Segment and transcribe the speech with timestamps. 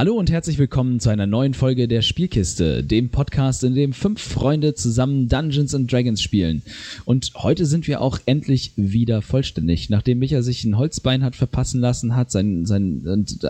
[0.00, 4.22] Hallo und herzlich willkommen zu einer neuen Folge der Spielkiste, dem Podcast, in dem fünf
[4.22, 6.62] Freunde zusammen Dungeons and Dragons spielen.
[7.04, 9.90] Und heute sind wir auch endlich wieder vollständig.
[9.90, 13.02] Nachdem Micha sich ein Holzbein hat verpassen lassen hat, sein, sein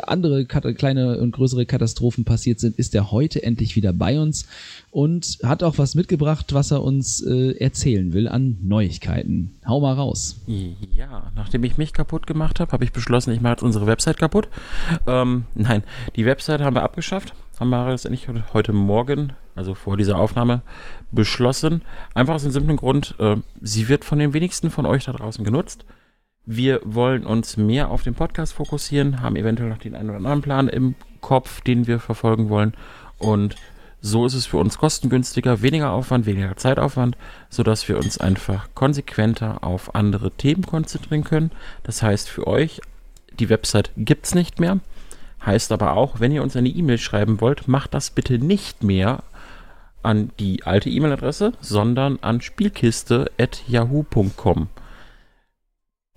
[0.08, 4.48] andere kleine und größere Katastrophen passiert sind, ist er heute endlich wieder bei uns
[4.90, 9.52] und hat auch was mitgebracht, was er uns äh, erzählen will an Neuigkeiten.
[9.64, 10.40] Hau mal raus.
[10.96, 14.18] Ja, nachdem ich mich kaputt gemacht habe, habe ich beschlossen, ich mache jetzt unsere Website
[14.18, 14.48] kaputt.
[15.06, 15.84] Ähm, nein,
[16.16, 17.34] die Website haben wir abgeschafft.
[17.58, 20.62] Haben wir letztendlich heute Morgen, also vor dieser Aufnahme,
[21.10, 21.82] beschlossen.
[22.14, 25.44] Einfach aus dem simplen Grund, äh, sie wird von den wenigsten von euch da draußen
[25.44, 25.84] genutzt.
[26.46, 30.42] Wir wollen uns mehr auf den Podcast fokussieren, haben eventuell noch den einen oder anderen
[30.42, 32.74] Plan im Kopf, den wir verfolgen wollen.
[33.18, 33.56] Und
[34.00, 37.18] so ist es für uns kostengünstiger, weniger Aufwand, weniger Zeitaufwand,
[37.50, 41.50] sodass wir uns einfach konsequenter auf andere Themen konzentrieren können.
[41.82, 42.80] Das heißt für euch,
[43.38, 44.80] die Website gibt es nicht mehr.
[45.44, 49.22] Heißt aber auch, wenn ihr uns eine E-Mail schreiben wollt, macht das bitte nicht mehr
[50.02, 54.68] an die alte E-Mail-Adresse, sondern an spielkiste.yahoo.com.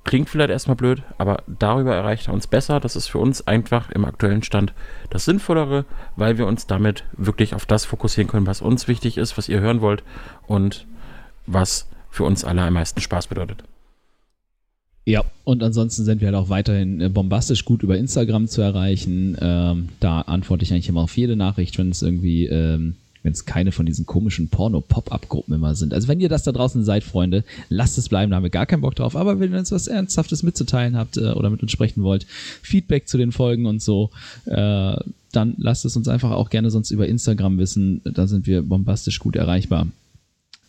[0.06, 2.82] Klingt vielleicht erstmal blöd, aber darüber erreicht er uns besser.
[2.82, 4.74] Das ist für uns einfach im aktuellen Stand
[5.10, 5.86] das Sinnvollere,
[6.18, 9.62] weil wir uns damit wirklich auf das fokussieren können, was uns wichtig ist, was ihr
[9.62, 10.04] hören wollt
[10.46, 10.86] und
[11.46, 13.64] was für uns alle am meisten Spaß bedeutet.
[15.06, 19.38] Ja, und ansonsten sind wir halt auch weiterhin äh, bombastisch gut über Instagram zu erreichen.
[19.42, 23.46] Ähm, da antworte ich eigentlich immer auf jede Nachricht, wenn es irgendwie ähm, wenn es
[23.46, 25.94] keine von diesen komischen Porno-Pop-Up-Gruppen immer sind.
[25.94, 28.66] Also wenn ihr das da draußen seid, Freunde, lasst es bleiben, da haben wir gar
[28.66, 29.16] keinen Bock drauf.
[29.16, 32.28] Aber wenn ihr uns was Ernsthaftes mitzuteilen habt äh, oder mit uns sprechen wollt,
[32.62, 34.12] Feedback zu den Folgen und so,
[34.46, 34.96] äh,
[35.32, 38.02] dann lasst es uns einfach auch gerne sonst über Instagram wissen.
[38.04, 39.88] Da sind wir bombastisch gut erreichbar.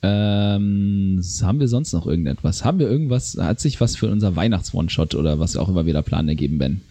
[0.07, 2.63] Ähm, haben wir sonst noch irgendetwas?
[2.63, 6.03] Haben wir irgendwas, hat sich was für unser Weihnachts-One-Shot oder was auch immer wir da
[6.03, 6.83] planen ergeben, Ben?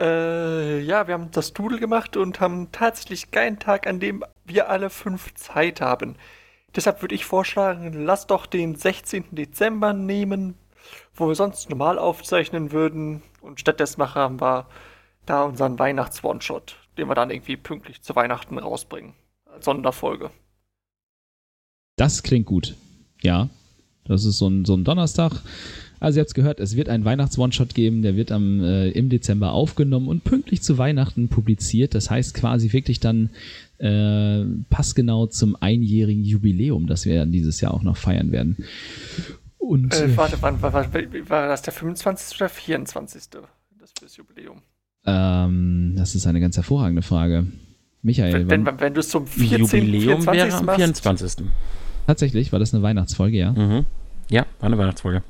[0.00, 4.70] Äh, ja, wir haben das Doodle gemacht und haben tatsächlich keinen Tag, an dem wir
[4.70, 6.14] alle fünf Zeit haben.
[6.74, 9.24] Deshalb würde ich vorschlagen, lass doch den 16.
[9.32, 10.54] Dezember nehmen,
[11.14, 13.20] wo wir sonst normal aufzeichnen würden.
[13.42, 14.68] Und stattdessen machen wir
[15.26, 19.12] da unseren Weihnachts-One-Shot, den wir dann irgendwie pünktlich zu Weihnachten rausbringen.
[19.52, 20.30] Als Sonderfolge.
[21.96, 22.74] Das klingt gut.
[23.22, 23.48] Ja.
[24.04, 25.42] Das ist so ein, so ein Donnerstag.
[26.00, 29.08] Also ihr habt es gehört, es wird einen Weihnachts-One-Shot geben, der wird am, äh, im
[29.08, 31.94] Dezember aufgenommen und pünktlich zu Weihnachten publiziert.
[31.94, 33.30] Das heißt quasi wirklich dann
[33.78, 38.56] äh, passgenau zum einjährigen Jubiläum, das wir dieses Jahr auch noch feiern werden.
[39.58, 42.40] Und, äh, warte, wann, war, war, war das der 25.
[42.40, 43.22] oder 24.
[43.78, 44.62] Das fürs Jubiläum?
[45.06, 47.46] Ähm, das ist eine ganz hervorragende Frage.
[48.02, 48.48] Michael.
[48.48, 49.60] Wenn, wenn, wenn du es zum 14.
[49.60, 50.32] Jubiläum 24.
[50.32, 51.46] wäre am 24.
[52.06, 53.52] Tatsächlich, war das eine Weihnachtsfolge, ja?
[53.52, 53.86] Mhm.
[54.28, 55.22] Ja, war eine Weihnachtsfolge.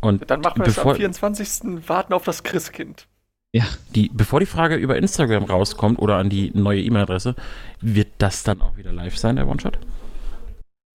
[0.00, 1.88] Und dann machen wir bevor, es am 24.
[1.88, 3.06] warten auf das Christkind.
[3.52, 3.64] Ja.
[3.94, 7.34] Die, bevor die Frage über Instagram rauskommt oder an die neue E-Mail-Adresse,
[7.80, 9.78] wird das dann auch wieder live sein, der One-Shot?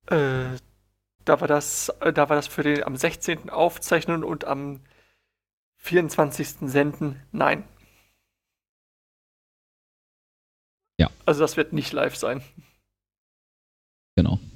[0.07, 0.57] Äh,
[1.25, 3.49] da war das, äh, da war das für den am 16.
[3.49, 4.81] aufzeichnen und am
[5.77, 6.69] 24.
[6.69, 7.21] senden.
[7.31, 7.63] Nein.
[10.97, 11.09] Ja.
[11.25, 12.41] Also das wird nicht live sein.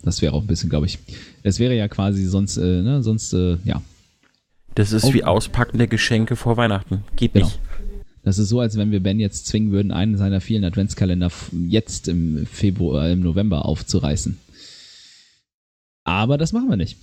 [0.07, 0.99] Das wäre auch ein bisschen, glaube ich.
[1.43, 3.81] Es wäre ja quasi sonst, äh, ne, sonst, äh, ja,
[4.73, 5.13] das ist oh.
[5.13, 7.03] wie Auspacken der Geschenke vor Weihnachten.
[7.17, 7.47] Geht genau.
[7.47, 7.59] nicht.
[8.23, 11.29] Das ist so, als wenn wir Ben jetzt zwingen würden, einen seiner vielen Adventskalender
[11.67, 14.37] jetzt im Februar, im November aufzureißen.
[16.05, 16.97] Aber das machen wir nicht.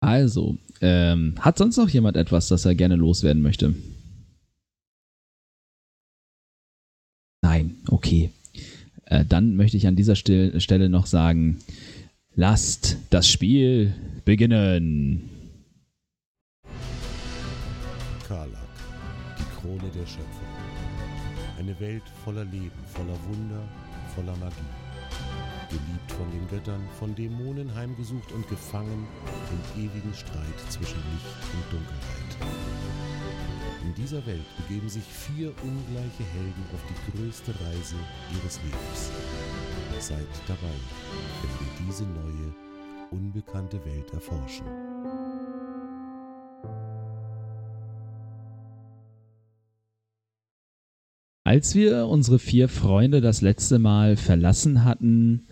[0.00, 3.74] Also, ähm, hat sonst noch jemand etwas, das er gerne loswerden möchte?
[7.40, 8.30] Nein, okay.
[9.12, 11.58] Äh, dann möchte ich an dieser Stelle noch sagen,
[12.34, 13.92] lasst das Spiel
[14.24, 15.28] beginnen.
[19.60, 20.48] Krone der Schöpfung.
[21.58, 23.68] Eine Welt voller Leben, voller Wunder,
[24.14, 24.56] voller Magie.
[25.68, 29.06] Geliebt von den Göttern, von Dämonen heimgesucht und gefangen
[29.76, 33.11] im ewigen Streit zwischen Licht und Dunkelheit.
[33.84, 37.96] In dieser Welt begeben sich vier ungleiche Helden auf die größte Reise
[38.32, 39.10] ihres Lebens.
[39.98, 40.74] Seid dabei,
[41.42, 42.54] wenn wir diese neue,
[43.10, 44.66] unbekannte Welt erforschen.
[51.44, 55.48] Als wir unsere vier Freunde das letzte Mal verlassen hatten,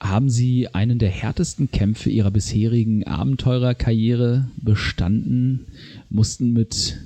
[0.00, 5.66] haben sie einen der härtesten Kämpfe ihrer bisherigen Abenteurerkarriere bestanden,
[6.08, 6.96] mussten mit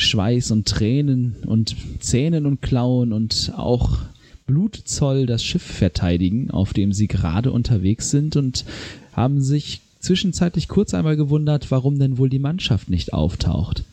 [0.00, 3.98] Schweiß und Tränen und Zähnen und Klauen und auch
[4.46, 8.64] Blutzoll das Schiff verteidigen, auf dem sie gerade unterwegs sind und
[9.12, 13.84] haben sich zwischenzeitlich kurz einmal gewundert, warum denn wohl die Mannschaft nicht auftaucht.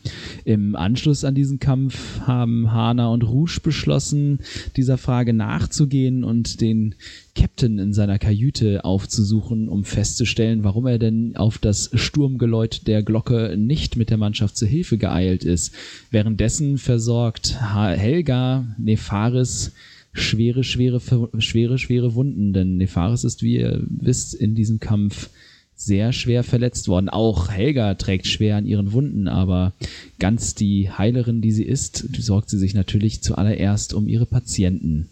[0.44, 4.40] Im Anschluss an diesen Kampf haben Hana und Rouge beschlossen,
[4.76, 6.94] dieser Frage nachzugehen und den
[7.34, 13.56] Captain in seiner Kajüte aufzusuchen, um festzustellen, warum er denn auf das Sturmgeläut der Glocke
[13.56, 15.74] nicht mit der Mannschaft zur Hilfe geeilt ist.
[16.10, 19.72] Währenddessen versorgt Helga Nefaris
[20.12, 21.00] schwere, schwere,
[21.38, 25.30] schwere, schwere Wunden, denn Nefaris ist, wie ihr wisst, in diesem Kampf
[25.78, 27.08] sehr schwer verletzt worden.
[27.08, 29.72] Auch Helga trägt schwer an ihren Wunden, aber
[30.18, 35.08] ganz die Heilerin, die sie ist, sorgt sie sich natürlich zuallererst um ihre Patienten.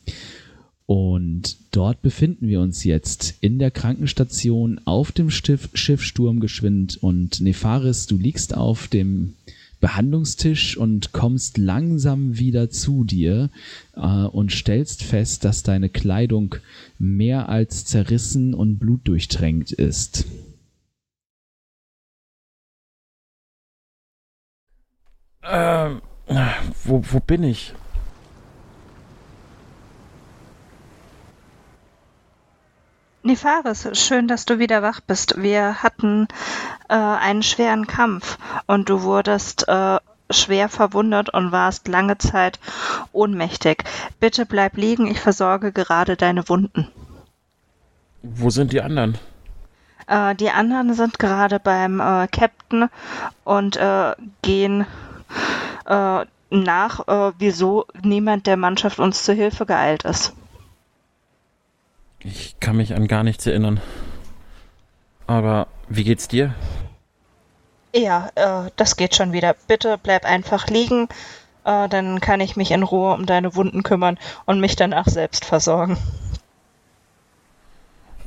[0.87, 7.41] Und dort befinden wir uns jetzt in der Krankenstation auf dem Schiff, Schiff Sturmgeschwind und
[7.41, 9.35] Nefaris, du liegst auf dem
[9.81, 13.51] Behandlungstisch und kommst langsam wieder zu dir
[13.95, 16.55] äh, und stellst fest, dass deine Kleidung
[16.99, 20.25] mehr als zerrissen und blutdurchtränkt ist.
[25.49, 26.03] Ähm,
[26.85, 27.75] wo, wo bin ich?
[33.23, 35.43] Nefaris, schön, dass du wieder wach bist.
[35.43, 36.29] Wir hatten
[36.89, 39.99] äh, einen schweren Kampf und du wurdest äh,
[40.31, 42.61] schwer verwundet und warst lange Zeit
[43.13, 43.83] ohnmächtig.
[44.21, 46.89] Bitte bleib liegen, ich versorge gerade deine Wunden.
[48.23, 49.19] Wo sind die anderen?
[50.07, 52.89] Äh, die anderen sind gerade beim äh, Captain
[53.45, 54.87] und äh, gehen
[55.87, 60.33] äh, nach, äh, wieso niemand der Mannschaft uns zu Hilfe geeilt ist.
[62.21, 63.81] Ich kann mich an gar nichts erinnern.
[65.27, 66.55] Aber wie geht's dir?
[67.94, 69.55] Ja, äh, das geht schon wieder.
[69.67, 71.09] Bitte bleib einfach liegen,
[71.65, 75.44] äh, dann kann ich mich in Ruhe um deine Wunden kümmern und mich danach selbst
[75.44, 75.97] versorgen.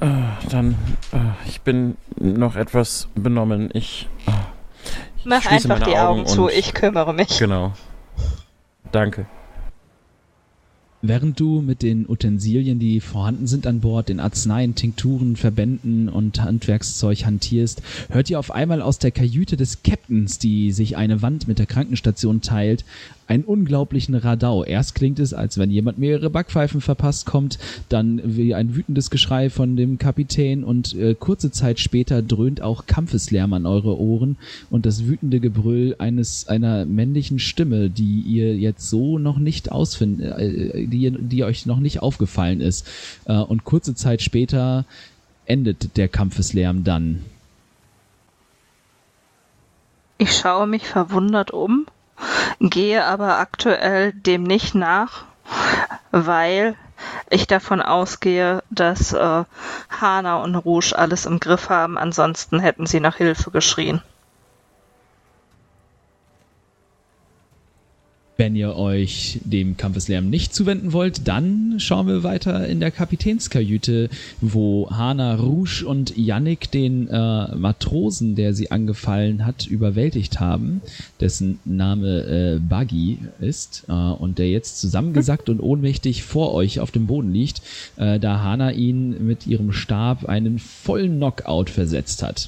[0.02, 0.08] Äh,
[0.50, 0.76] dann,
[1.12, 3.70] äh, ich bin noch etwas benommen.
[3.74, 4.49] Ich, äh, ich
[5.24, 7.38] Mach einfach die Augen, Augen zu, ich kümmere mich.
[7.40, 7.74] Genau.
[8.92, 9.26] Danke.
[11.02, 16.42] Während du mit den Utensilien, die vorhanden sind an Bord, den Arzneien, Tinkturen, Verbänden und
[16.42, 21.48] Handwerkszeug hantierst, hört ihr auf einmal aus der Kajüte des Captains, die sich eine Wand
[21.48, 22.84] mit der Krankenstation teilt,
[23.30, 24.64] einen unglaublichen Radau.
[24.64, 29.52] Erst klingt es, als wenn jemand mehrere Backpfeifen verpasst kommt, dann wie ein wütendes Geschrei
[29.52, 34.38] von dem Kapitän und äh, kurze Zeit später dröhnt auch Kampfeslärm an eure Ohren
[34.72, 40.24] und das wütende Gebrüll eines einer männlichen Stimme, die ihr jetzt so noch nicht ausfinden,
[40.24, 42.88] äh, die, die euch noch nicht aufgefallen ist.
[43.26, 44.86] Äh, und kurze Zeit später
[45.46, 47.20] endet der Kampfeslärm dann.
[50.18, 51.86] Ich schaue mich verwundert um
[52.60, 55.24] gehe aber aktuell dem nicht nach,
[56.12, 56.76] weil
[57.30, 59.44] ich davon ausgehe, dass äh,
[59.90, 64.02] Hana und Rouge alles im Griff haben, ansonsten hätten sie nach Hilfe geschrien.
[68.40, 74.10] Wenn ihr euch dem Kampfeslärm nicht zuwenden wollt, dann schauen wir weiter in der Kapitänskajüte,
[74.40, 80.80] wo Hana, Rouge und Yannick den äh, Matrosen, der sie angefallen hat, überwältigt haben,
[81.20, 86.92] dessen Name äh, Buggy ist äh, und der jetzt zusammengesackt und ohnmächtig vor euch auf
[86.92, 87.62] dem Boden liegt,
[87.98, 92.48] äh, da Hana ihn mit ihrem Stab einen vollen Knockout versetzt hat.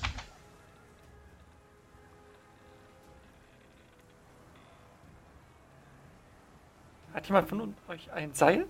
[7.13, 8.65] Hat jemand von euch ein Seil?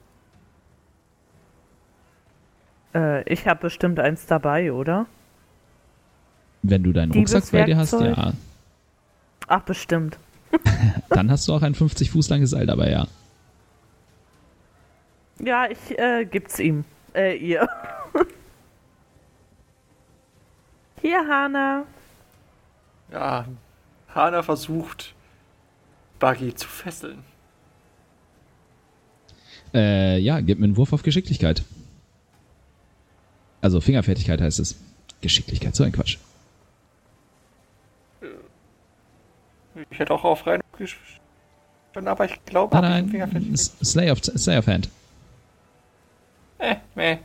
[2.93, 5.05] Äh, ich habe bestimmt eins dabei, oder?
[6.63, 8.33] Wenn du deinen Rucksack bei dir hast, ja.
[9.48, 10.17] Ach, bestimmt.
[11.10, 13.07] Dann hast du auch ein 50 Fuß langes Seil dabei, ja.
[15.39, 16.86] Ja, ich äh, gib's ihm.
[17.13, 17.67] Äh, ihr.
[21.01, 21.86] Hier, Hana.
[23.12, 23.45] Ja,
[24.13, 25.15] Hana versucht,
[26.19, 27.24] Buggy zu fesseln.
[29.73, 31.63] Äh, ja, gib mir einen Wurf auf Geschicklichkeit.
[33.61, 34.79] Also Fingerfertigkeit heißt es.
[35.21, 36.17] Geschicklichkeit, so ein Quatsch.
[39.89, 40.61] Ich hätte auch auf rein
[41.93, 44.89] aber ich glaube, nein, nein, Slay of, Slay of Hand.
[46.57, 47.19] Äh, nee.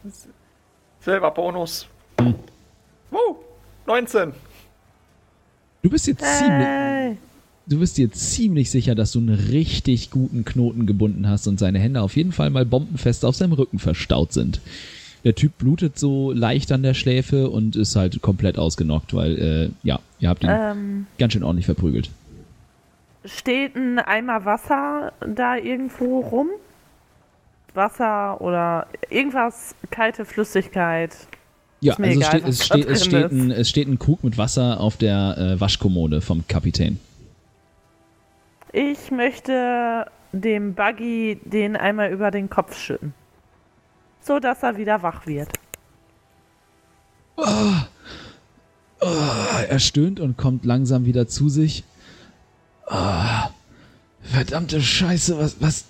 [1.01, 1.87] Selber Bonus.
[2.21, 2.35] Hm.
[3.13, 3.37] Uh,
[3.87, 4.33] 19.
[5.83, 6.39] Du bist jetzt hey.
[6.39, 7.26] ziemlich
[7.67, 11.79] du bist dir ziemlich sicher, dass du einen richtig guten Knoten gebunden hast und seine
[11.79, 14.61] Hände auf jeden Fall mal bombenfest auf seinem Rücken verstaut sind.
[15.25, 19.71] Der Typ blutet so leicht an der Schläfe und ist halt komplett ausgenockt, weil, äh,
[19.83, 22.11] ja, ihr habt ihn ähm, ganz schön ordentlich verprügelt.
[23.25, 26.49] Steht ein Eimer Wasser da irgendwo rum?
[27.75, 31.15] Wasser oder irgendwas, kalte Flüssigkeit?
[31.81, 34.39] Ja, also egal, steht, was es, steht, es, steht ein, es steht ein Krug mit
[34.39, 37.01] Wasser auf der äh, Waschkommode vom Kapitän.
[38.77, 43.15] Ich möchte dem Buggy den einmal über den Kopf schütten.
[44.21, 45.49] So dass er wieder wach wird.
[48.99, 51.85] Er stöhnt und kommt langsam wieder zu sich.
[52.87, 53.49] Ah,
[54.21, 55.87] verdammte Scheiße, was, was.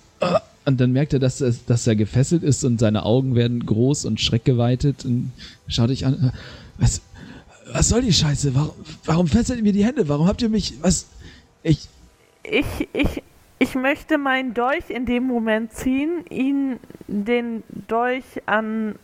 [0.63, 4.05] Und dann merkt er, dass, es, dass er gefesselt ist und seine Augen werden groß
[4.05, 5.33] und schreckgeweitet und
[5.67, 6.31] schaut dich an.
[6.77, 7.01] Was,
[7.69, 8.55] was soll die Scheiße?
[8.55, 8.71] Warum,
[9.03, 10.07] warum fesselt ihr mir die Hände?
[10.07, 10.75] Warum habt ihr mich.
[10.81, 11.07] Was.
[11.63, 11.89] Ich.
[12.49, 13.23] Ich, ich,
[13.59, 18.95] ich möchte meinen Dolch in dem Moment ziehen, ihn den Dolch an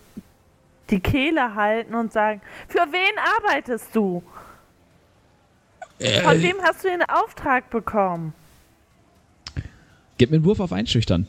[0.90, 4.24] die Kehle halten und sagen, für wen arbeitest du?
[6.00, 8.34] Von wem hast du den Auftrag bekommen?
[10.18, 11.28] Gib mir einen Wurf auf Einschüchtern.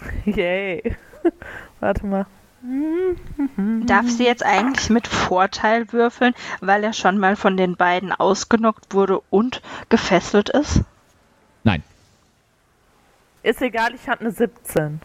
[0.24, 0.96] Yay.
[1.80, 2.26] Warte mal.
[3.86, 8.92] Darf sie jetzt eigentlich mit Vorteil würfeln, weil er schon mal von den beiden ausgenockt
[8.94, 10.82] wurde und gefesselt ist?
[11.64, 11.82] Nein.
[13.42, 15.00] Ist egal, ich hatte eine 17.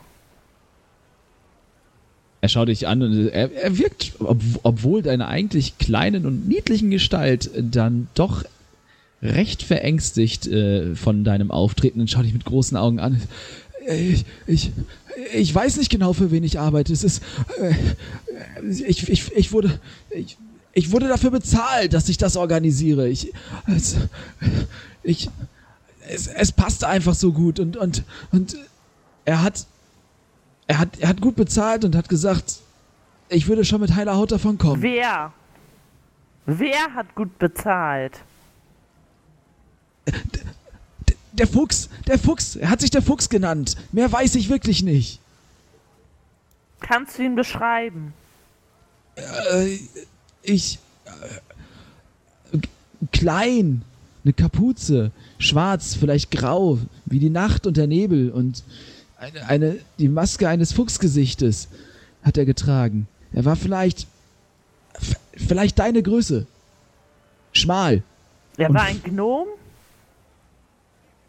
[2.42, 6.90] Er schaut dich an und er, er wirkt, ob, obwohl deiner eigentlich kleinen und niedlichen
[6.90, 8.44] Gestalt, dann doch
[9.22, 13.22] recht verängstigt äh, von deinem Auftreten und schaut dich mit großen Augen an.
[13.88, 14.72] Ich, ich,
[15.34, 16.94] ich weiß nicht genau, für wen ich arbeite.
[16.94, 17.24] Es ist.
[17.60, 17.74] Äh,
[18.88, 19.80] ich, ich, ich wurde.
[20.10, 20.38] Ich,
[20.74, 23.10] ich wurde dafür bezahlt, dass ich das organisiere.
[23.10, 23.34] Ich.
[23.68, 23.98] Es,
[25.04, 25.30] ich.
[26.08, 28.58] Es, es passte einfach so gut und, und, und
[29.24, 29.66] er hat
[30.72, 32.60] er hat, er hat gut bezahlt und hat gesagt,
[33.28, 34.82] ich würde schon mit heiler Haut davon kommen.
[34.82, 35.34] Wer?
[36.46, 38.14] Wer hat gut bezahlt?
[41.42, 43.76] Der Fuchs, der Fuchs, er hat sich der Fuchs genannt.
[43.92, 45.20] Mehr weiß ich wirklich nicht.
[46.82, 48.14] Kannst du ihn beschreiben?
[49.16, 49.80] Äh,
[50.44, 50.78] ich.
[52.54, 52.60] Äh,
[53.12, 53.82] klein,
[54.24, 58.64] eine Kapuze, schwarz, vielleicht grau, wie die Nacht und der Nebel und
[59.18, 61.70] eine, eine, die Maske eines Fuchsgesichtes
[62.22, 63.08] hat er getragen.
[63.34, 64.06] Er war vielleicht.
[65.36, 66.46] Vielleicht deine Größe.
[67.52, 68.04] Schmal.
[68.58, 69.48] Er war ein Gnom?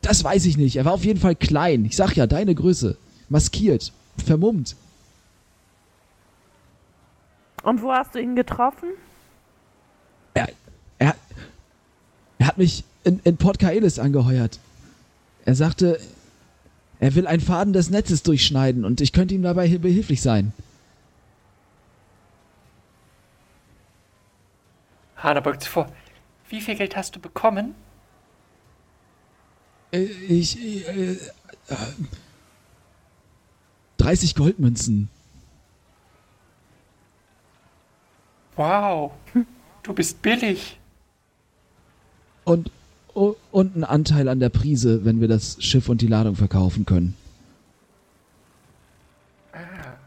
[0.02, 0.76] Das weiß ich nicht.
[0.76, 1.85] Er war auf jeden Fall klein.
[1.85, 2.97] Ich sag ja, deine Größe.
[3.28, 3.92] Maskiert.
[4.25, 4.76] Vermummt.
[7.62, 8.90] Und wo hast du ihn getroffen?
[10.35, 10.49] Er,
[10.99, 11.14] er,
[12.38, 14.59] er hat mich in, in Port Kaelis angeheuert.
[15.44, 16.00] Er sagte,
[16.99, 20.52] er will einen Faden des Netzes durchschneiden und ich könnte ihm dabei hi- behilflich sein.
[25.16, 25.87] Hana beugt sich vor.
[26.49, 27.75] Wie viel Geld hast du bekommen?
[29.93, 30.59] Äh, Ich.
[30.89, 31.17] Äh, äh,
[33.99, 35.09] 30 Goldmünzen.
[38.57, 39.13] Wow,
[39.83, 40.79] du bist billig.
[42.45, 42.71] Und,
[43.15, 46.85] oh, und einen Anteil an der Prise, wenn wir das Schiff und die Ladung verkaufen
[46.85, 47.17] können.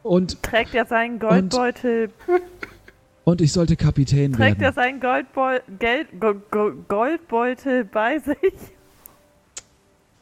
[0.03, 2.11] Und, Trägt er seinen Goldbeutel,
[3.23, 4.75] und ich sollte Kapitän trägt er werden.
[4.75, 8.35] seinen Goldbeu Geld Go Go Goldbeutel bei sich?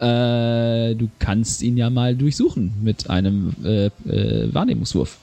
[0.03, 5.17] Äh, du kannst ihn ja mal durchsuchen mit einem äh, äh, Wahrnehmungswurf.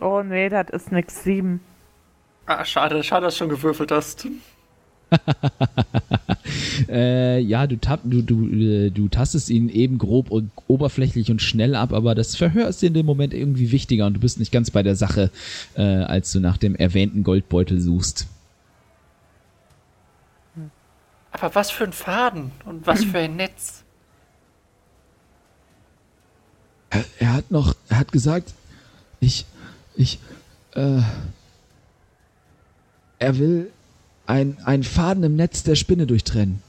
[0.00, 1.60] Oh nee, das ist nix sieben.
[2.46, 4.26] Ah, schade, schade, dass du schon gewürfelt hast.
[6.88, 11.74] Äh, ja, du, du, du, äh, du tastest ihn eben grob und oberflächlich und schnell
[11.74, 14.52] ab, aber das Verhör ist dir in dem Moment irgendwie wichtiger und du bist nicht
[14.52, 15.30] ganz bei der Sache,
[15.74, 18.26] äh, als du nach dem erwähnten Goldbeutel suchst.
[21.32, 23.84] Aber was für ein Faden und was für ein Netz.
[26.90, 28.54] Er, er hat noch, er hat gesagt,
[29.20, 29.44] ich,
[29.94, 30.18] ich,
[30.74, 31.02] äh,
[33.18, 33.70] er will
[34.28, 36.62] ein, ein Faden im Netz der Spinne durchtrennen.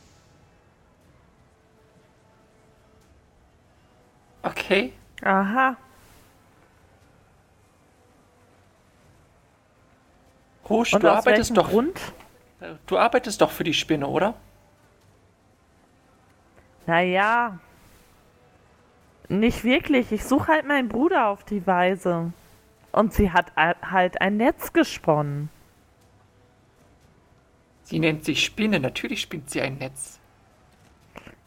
[4.41, 4.93] Okay.
[5.21, 5.75] Aha.
[10.69, 11.69] Rouge, Und du aus arbeitest doch.
[11.69, 11.99] Grund?
[12.87, 14.35] Du arbeitest doch für die Spinne, oder?
[16.87, 17.59] Naja.
[19.27, 20.11] Nicht wirklich.
[20.13, 22.31] Ich suche halt meinen Bruder auf die Weise.
[22.93, 25.49] Und sie hat halt ein Netz gesponnen.
[27.89, 30.19] Sie nennt sich Spinne, natürlich spinnt sie ein Netz.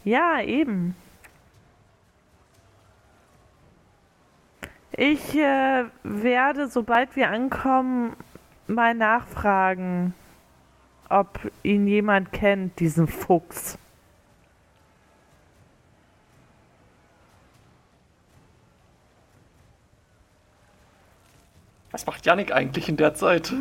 [0.03, 0.97] Ja, eben.
[4.91, 8.17] Ich äh, werde, sobald wir ankommen,
[8.67, 10.15] mal nachfragen,
[11.09, 13.79] ob ihn jemand kennt, diesen Fuchs.
[21.93, 23.53] Was macht Janik eigentlich in der Zeit?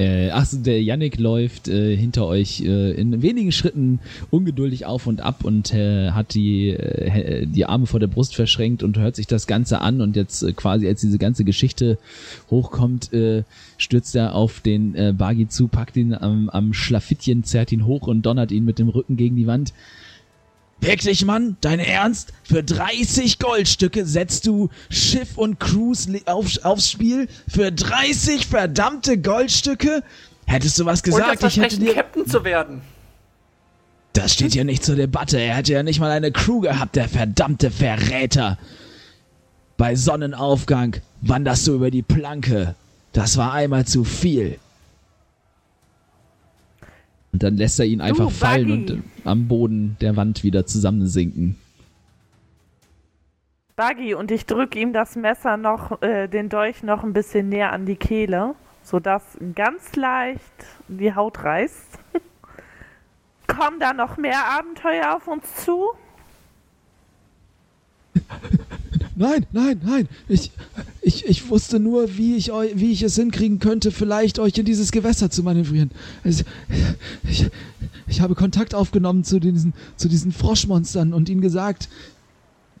[0.00, 4.00] Äh, ach, so, der Yannick läuft äh, hinter euch äh, in wenigen Schritten
[4.30, 8.82] ungeduldig auf und ab und äh, hat die, äh, die Arme vor der Brust verschränkt
[8.82, 11.98] und hört sich das Ganze an und jetzt äh, quasi als diese ganze Geschichte
[12.50, 13.44] hochkommt, äh,
[13.78, 18.06] stürzt er auf den äh, Bagi zu, packt ihn am, am Schlafittchen, zerrt ihn hoch
[18.06, 19.72] und donnert ihn mit dem Rücken gegen die Wand.
[20.80, 21.56] Wirklich, Mann?
[21.60, 22.32] Dein Ernst?
[22.42, 27.28] Für 30 Goldstücke setzt du Schiff und Cruise auf, aufs Spiel?
[27.48, 30.02] Für 30 verdammte Goldstücke?
[30.46, 31.94] Hättest du was Und das gesagt, ich hätte dir...
[31.94, 32.80] Captain zu werden.
[34.14, 35.38] Das steht ja nicht zur Debatte.
[35.38, 38.58] Er hätte ja nicht mal eine Crew gehabt, der verdammte Verräter.
[39.76, 42.74] Bei Sonnenaufgang wanderst du über die Planke.
[43.12, 44.58] Das war einmal zu viel.
[47.32, 48.92] Und dann lässt er ihn einfach fallen Buggy.
[48.92, 51.56] und äh, am Boden der Wand wieder zusammensinken.
[53.76, 57.72] Buggy und ich drücke ihm das Messer noch, äh, den Dolch noch ein bisschen näher
[57.72, 60.42] an die Kehle, sodass ganz leicht
[60.88, 61.98] die Haut reißt.
[63.46, 65.90] Kommen da noch mehr Abenteuer auf uns zu?
[69.20, 70.08] Nein, nein, nein.
[70.28, 70.50] Ich,
[71.02, 74.64] ich, ich wusste nur, wie ich, eu, wie ich es hinkriegen könnte, vielleicht euch in
[74.64, 75.90] dieses Gewässer zu manövrieren.
[76.24, 76.42] Es,
[77.24, 77.50] ich,
[78.06, 81.90] ich habe Kontakt aufgenommen zu diesen, zu diesen Froschmonstern und ihnen gesagt,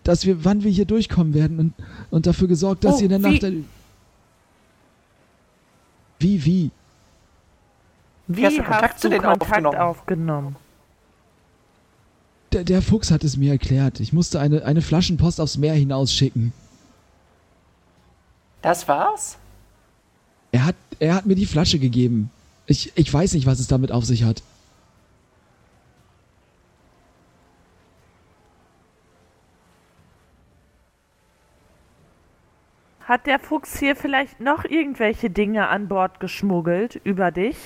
[0.02, 1.74] dass wir, wann wir hier durchkommen werden und,
[2.08, 3.38] und dafür gesorgt, dass Oh, sie in der wie?
[3.38, 3.42] Nacht.
[6.20, 6.70] Wie, wie?
[8.28, 9.76] Wie hast du Kontakt hast zu du denen Kontakt aufgenommen?
[9.76, 10.56] aufgenommen?
[12.52, 14.00] Der, der Fuchs hat es mir erklärt.
[14.00, 16.52] Ich musste eine, eine Flaschenpost aufs Meer hinausschicken.
[18.62, 19.38] Das war's?
[20.52, 22.30] Er hat, er hat mir die Flasche gegeben.
[22.66, 24.42] Ich, ich weiß nicht, was es damit auf sich hat.
[33.00, 37.56] Hat der Fuchs hier vielleicht noch irgendwelche Dinge an Bord geschmuggelt über dich?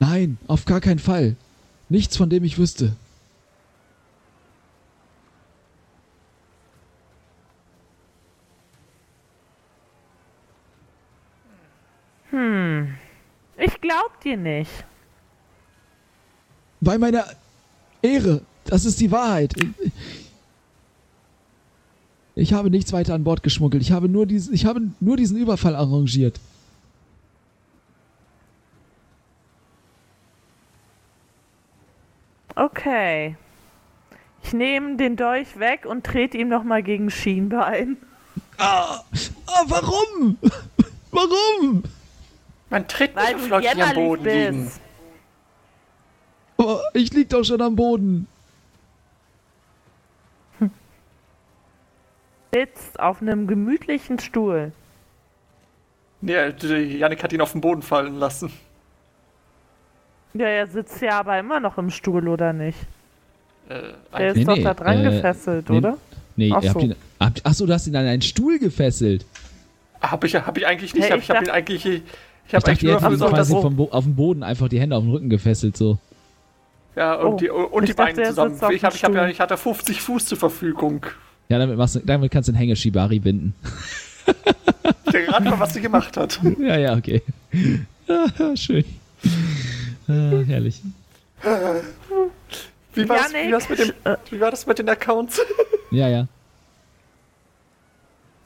[0.00, 1.36] Nein, auf gar keinen Fall.
[1.88, 2.96] Nichts, von dem ich wüsste.
[13.58, 14.70] Ich glaub dir nicht.
[16.80, 17.24] Bei meiner
[18.02, 18.42] Ehre.
[18.64, 19.54] Das ist die Wahrheit.
[22.34, 23.82] Ich habe nichts weiter an Bord geschmuggelt.
[23.82, 26.38] Ich habe nur diesen, ich habe nur diesen Überfall arrangiert.
[32.54, 33.36] Okay.
[34.42, 37.96] Ich nehme den Dolch weg und trete ihm nochmal gegen Schienbein.
[38.58, 39.00] Ah,
[39.46, 40.38] ah warum?
[41.10, 41.82] warum?
[42.70, 44.64] Man tritt Weil nicht auf Leute, die am Boden liegen.
[44.64, 44.80] bist.
[46.58, 48.26] Oh, ich lieg doch schon am Boden.
[52.52, 54.72] Sitzt auf einem gemütlichen Stuhl.
[56.22, 58.50] Nee, die- Yannick hat ihn auf den Boden fallen lassen.
[60.32, 62.78] Ja, er sitzt ja aber immer noch im Stuhl, oder nicht?
[63.68, 65.76] Äh, Der ist Nee, doch nee, da dran äh, gefesselt, nee.
[65.78, 65.98] oder?
[66.36, 66.86] Nee, Ach ihr habt so.
[66.86, 66.94] ihn.
[67.20, 69.24] Habt, achso, du hast ihn an einen Stuhl gefesselt.
[70.00, 71.08] hab ich, hab ich eigentlich nicht.
[71.10, 72.02] Hey, ich ich habe ihn eigentlich.
[72.46, 74.96] Ich Ich habe dachte, hättet ihn versucht, quasi Bo auf dem Boden einfach die Hände
[74.96, 75.98] auf den Rücken gefesselt, so.
[76.94, 78.54] Ja, und Oh, die, und ich die Beine zusammen.
[78.70, 81.04] Ich, hab, ich, hab ja, ich hatte 50 Fuß zur Verfügung.
[81.48, 83.54] Ja, damit, machst du, damit kannst du einen Hängeshibari binden.
[84.26, 86.40] Ich denke gerade mal, was sie gemacht hat.
[86.58, 87.22] Ja, ja, okay.
[88.08, 88.84] Ja, schön.
[90.08, 90.82] Ah, herrlich.
[92.94, 93.92] Wie war, das, wie, war's mit dem,
[94.30, 95.40] wie war das mit den Accounts?
[95.90, 96.26] Ja, ja.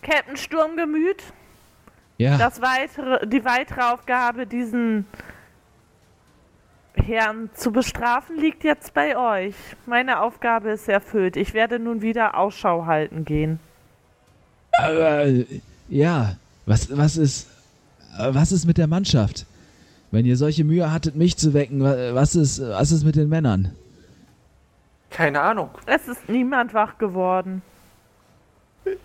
[0.02, 1.22] Captain Sturmgemüt,
[2.20, 5.06] Ja, das weitere, die weitere Aufgabe, diesen
[6.94, 9.54] Herrn zu bestrafen, liegt jetzt bei euch.
[9.87, 11.37] Meine Aufgabe ist erfüllt.
[11.37, 13.59] Ich werde nun wieder Ausschau halten gehen.
[14.72, 15.24] aber,
[15.88, 16.37] ja.
[16.66, 17.48] Was, was ist,
[18.18, 19.46] was ist mit der Mannschaft?
[20.11, 23.28] Wenn ihr solche Mühe hattet, mich zu wecken, wa- was ist, was ist mit den
[23.28, 23.72] Männern?
[25.11, 25.70] Keine Ahnung.
[25.87, 27.62] Es ist niemand wach geworden.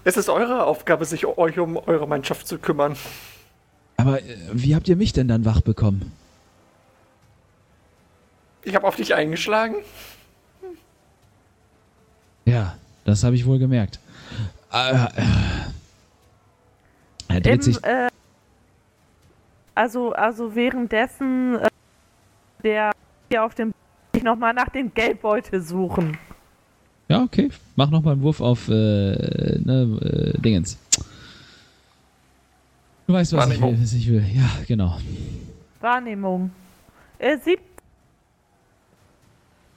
[0.04, 2.96] Es ist eure Aufgabe, sich euch um eure Mannschaft zu kümmern.
[3.98, 6.12] Aber äh, wie habt ihr mich denn dann wach bekommen?
[8.64, 9.76] Ich habe auf dich eingeschlagen.
[12.46, 14.00] Ja, das habe ich wohl gemerkt.
[14.72, 15.08] Äh, äh,
[17.28, 17.84] er dreht Im, sich.
[17.84, 18.10] äh,
[19.76, 21.68] also, also währenddessen äh,
[22.64, 22.92] der
[23.30, 23.74] hier auf dem
[24.14, 26.18] ich nochmal nach dem Geldbeutel suchen.
[27.08, 27.50] Ja, okay.
[27.76, 30.78] Mach noch mal einen Wurf auf äh, ne, äh, Dingens.
[33.08, 34.24] Du weißt, was ich will, was ich will.
[34.34, 34.98] Ja, genau.
[35.82, 36.50] Wahrnehmung.
[37.20, 37.60] Äh, sieb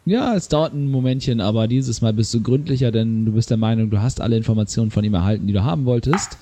[0.06, 3.58] Ja, es dauert ein Momentchen, aber dieses Mal bist du gründlicher, denn du bist der
[3.58, 6.38] Meinung, du hast alle Informationen von ihm erhalten, die du haben wolltest.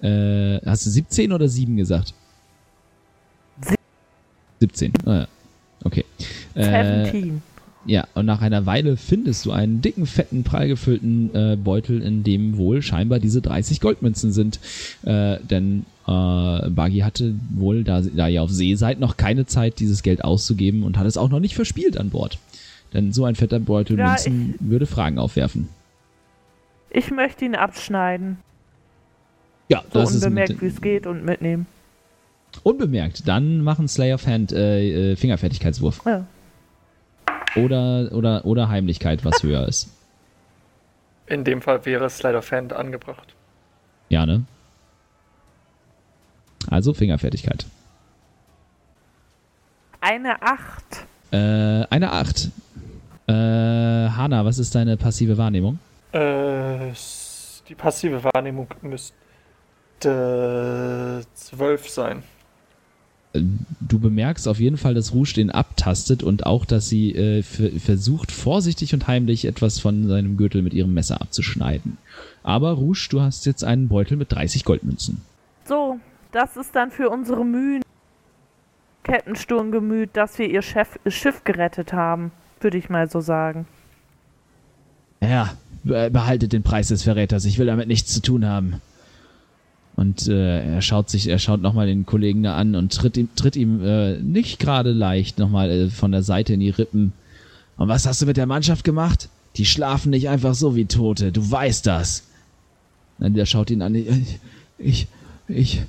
[0.00, 2.14] Äh, hast du 17 oder 7 gesagt?
[3.62, 3.74] Sie-
[4.60, 4.92] 17.
[5.04, 5.28] Ah, ja.
[5.82, 6.04] Okay.
[6.54, 7.42] Äh, 17.
[7.90, 12.22] ja, und nach einer Weile findest du einen dicken, fetten, prall gefüllten äh, Beutel, in
[12.22, 14.60] dem wohl scheinbar diese 30 Goldmünzen sind.
[15.02, 19.80] Äh, denn äh, Bagi hatte wohl, da, da ihr auf See seid, noch keine Zeit,
[19.80, 22.38] dieses Geld auszugeben und hat es auch noch nicht verspielt an Bord.
[22.94, 25.68] Denn so ein fetter Beutel Ja, Münzen würde Fragen aufwerfen.
[26.90, 28.36] Ich möchte ihn abschneiden.
[29.68, 31.66] Ja, So das ist unbemerkt, mit, wie es geht und mitnehmen.
[32.62, 33.26] unbemerkt.
[33.26, 36.02] Dann machen Slay of Hand äh, äh, Fingerfertigkeitswurf.
[36.06, 36.24] Ja.
[37.56, 39.90] Oder, oder, oder Heimlichkeit, was höher ist.
[41.26, 43.34] In dem Fall wäre Slide of Hand angebracht.
[44.08, 44.44] Ja, ne?
[46.68, 47.66] Also Fingerfertigkeit.
[50.00, 51.06] Eine 8.
[51.30, 51.36] Äh,
[51.90, 52.50] eine 8.
[53.26, 55.78] Äh, Hanna, was ist deine passive Wahrnehmung?
[56.12, 56.92] Äh,
[57.68, 59.14] die passive Wahrnehmung müsste
[61.34, 62.22] 12 sein.
[63.32, 68.32] Du bemerkst auf jeden Fall, dass Rouge den abtastet und auch, dass sie äh, versucht,
[68.32, 71.96] vorsichtig und heimlich etwas von seinem Gürtel mit ihrem Messer abzuschneiden.
[72.42, 75.20] Aber Rouge, du hast jetzt einen Beutel mit 30 Goldmünzen.
[75.64, 76.00] So,
[76.32, 77.82] das ist dann für unsere Mühen.
[79.04, 83.66] Kettensturmgemüt, dass wir ihr Chef, Schiff gerettet haben, würde ich mal so sagen.
[85.22, 87.44] Ja, be- behaltet den Preis des Verräters.
[87.44, 88.80] Ich will damit nichts zu tun haben.
[90.00, 93.28] Und äh, er schaut sich, er schaut nochmal den Kollegen da an und tritt ihm,
[93.36, 97.12] tritt ihm äh, nicht gerade leicht nochmal äh, von der Seite in die Rippen.
[97.76, 99.28] Und was hast du mit der Mannschaft gemacht?
[99.56, 101.32] Die schlafen nicht einfach so wie Tote.
[101.32, 102.22] Du weißt das.
[103.18, 103.94] Dann der schaut ihn an.
[103.94, 104.06] Ich,
[104.78, 105.06] ich,
[105.48, 105.82] ich,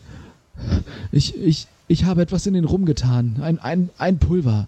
[1.13, 3.37] ich, ich, ich habe etwas in den Rum getan.
[3.39, 4.67] Ein, ein, ein Pulver.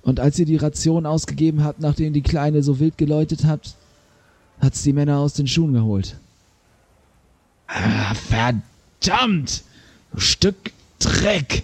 [0.00, 3.74] Und als ihr die Ration ausgegeben habt, nachdem die Kleine so wild geläutet habt,
[4.58, 6.16] hat's die Männer aus den Schuhen geholt.
[7.66, 8.69] Ah, verdammt!
[9.02, 11.62] Du Stück Dreck!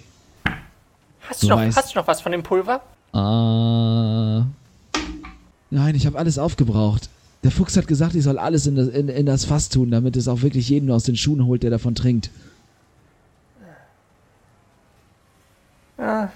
[1.29, 2.81] Hast Du du, noch, weißt- hast du noch was von dem Pulver?
[3.13, 3.17] Äh,
[5.69, 7.09] nein, ich habe alles aufgebraucht.
[7.43, 10.15] Der Fuchs hat gesagt, ich soll alles in das, in, in das Fass tun, damit
[10.15, 12.29] es auch wirklich jeden aus den Schuhen holt, der davon trinkt.
[15.97, 16.31] Ja.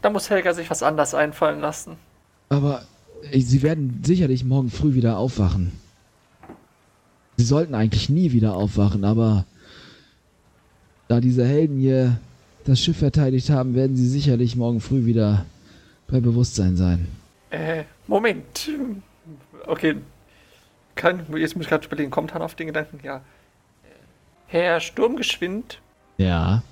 [0.00, 1.96] Da muss Helga sich was anders einfallen lassen.
[2.48, 2.82] Aber
[3.30, 5.72] äh, sie werden sicherlich morgen früh wieder aufwachen.
[7.42, 9.46] Sie sollten eigentlich nie wieder aufwachen, aber
[11.08, 12.20] da diese Helden hier
[12.64, 15.44] das Schiff verteidigt haben, werden sie sicherlich morgen früh wieder
[16.06, 17.08] bei Bewusstsein sein.
[17.50, 18.70] Äh, Moment.
[19.66, 19.96] Okay.
[20.94, 23.00] Kann, jetzt muss ich gerade überlegen, kommt Han auf den Gedanken?
[23.02, 23.22] Ja.
[24.46, 25.80] Herr Sturmgeschwind,
[26.18, 26.62] Ja.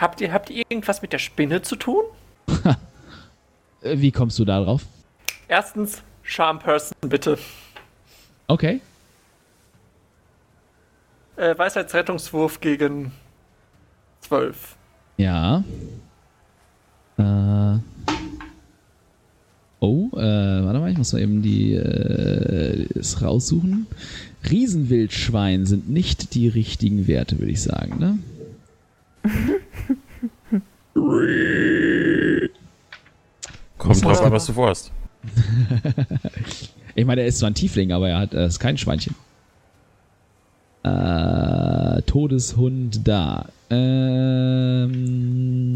[0.00, 2.04] habt ihr, habt ihr irgendwas mit der Spinne zu tun?
[3.82, 4.86] Wie kommst du da drauf?
[5.46, 7.36] Erstens, Charm Person, bitte.
[8.46, 8.80] Okay.
[11.36, 13.12] Äh, Weisheitsrettungswurf gegen
[14.20, 14.76] 12.
[15.16, 15.64] Ja.
[17.18, 17.78] Äh.
[19.80, 23.86] Oh, äh, warte mal, ich muss mal eben die äh, es raussuchen.
[24.48, 28.18] Riesenwildschwein sind nicht die richtigen Werte, würde ich sagen, ne?
[33.78, 34.92] Kommt drauf an, was du vorhast.
[36.96, 39.16] Ich meine, er ist zwar ein Tiefling, aber er hat er ist kein Schweinchen.
[40.84, 43.46] Äh, Todeshund da.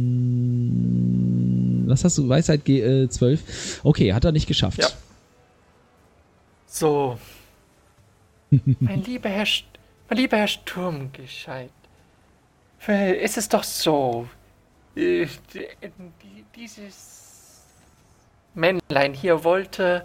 [0.09, 2.29] Ähm, was hast du?
[2.29, 3.81] Weisheit G äh, 12.
[3.85, 4.79] Okay, hat er nicht geschafft.
[4.79, 4.89] Ja.
[6.67, 7.19] So.
[8.81, 9.65] mein lieber Herr, St
[10.09, 11.71] mein lieber Herr Sturmgescheit.
[12.87, 14.29] Es ist doch so.
[14.97, 15.67] äh, die-
[16.23, 17.63] die- Dieses
[18.55, 20.05] Männlein hier wollte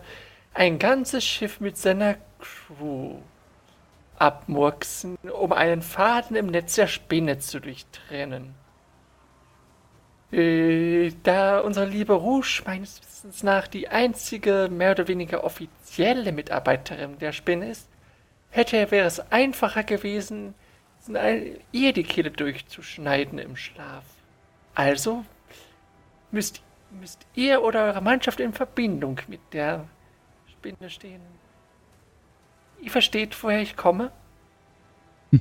[0.53, 3.15] ein ganzes Schiff mit seiner Crew
[4.17, 8.55] abmurksen, um einen Faden im Netz der Spinne zu durchtrennen.
[10.31, 17.19] Äh, Da unsere liebe Rouge meines Wissens nach die einzige mehr oder weniger offizielle Mitarbeiterin
[17.19, 17.87] der Spinne ist,
[18.49, 20.55] hätte wäre es einfacher gewesen,
[21.71, 24.05] ihr die Kehle durchzuschneiden im Schlaf.
[24.73, 25.25] Also
[26.31, 29.85] müsst, müsst ihr oder eure Mannschaft in Verbindung mit der
[30.47, 31.21] Spinne stehen.
[32.83, 34.11] Ihr versteht, woher ich komme?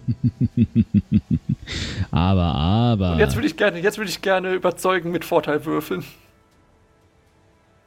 [2.10, 3.12] Aber, aber.
[3.12, 6.04] Und jetzt würde ich gerne, jetzt würde ich gerne überzeugen mit Vorteil würfeln.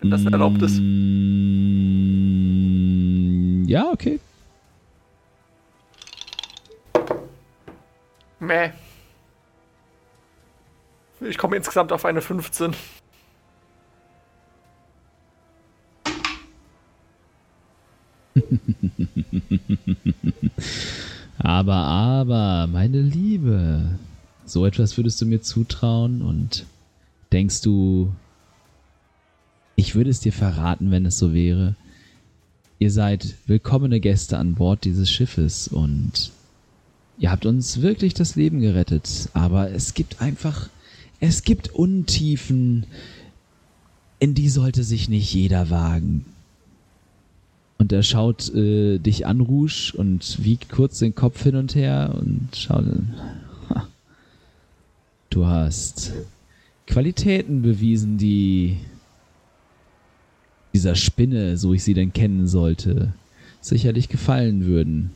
[0.02, 0.80] Wenn das erlaubt ist.
[0.80, 1.26] Mm,
[3.68, 4.20] Ja, okay.
[8.40, 8.72] Meh.
[11.22, 12.76] Ich komme insgesamt auf eine 15.
[21.46, 24.00] Aber, aber, meine Liebe,
[24.48, 26.66] so etwas würdest du mir zutrauen und
[27.32, 28.12] denkst du,
[29.76, 31.76] ich würde es dir verraten, wenn es so wäre.
[32.80, 36.32] Ihr seid willkommene Gäste an Bord dieses Schiffes und
[37.20, 39.30] ihr habt uns wirklich das Leben gerettet.
[39.36, 40.70] Aber es gibt einfach,
[41.20, 42.88] es gibt Untiefen,
[44.18, 46.26] in die sollte sich nicht jeder wagen.
[47.86, 52.16] Und er schaut äh, dich an, Rouge, und wiegt kurz den Kopf hin und her
[52.20, 52.84] und schaut.
[53.70, 53.88] Ha.
[55.30, 56.14] Du hast
[56.88, 58.78] Qualitäten bewiesen, die
[60.74, 63.14] dieser Spinne, so ich sie denn kennen sollte,
[63.62, 65.12] sicherlich gefallen würden.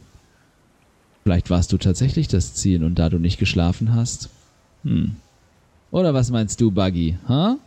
[1.23, 4.29] Vielleicht warst du tatsächlich das Ziel und da du nicht geschlafen hast.
[4.84, 5.15] Hm.
[5.89, 7.17] Oder was meinst du, Buggy?
[7.27, 7.58] Ha?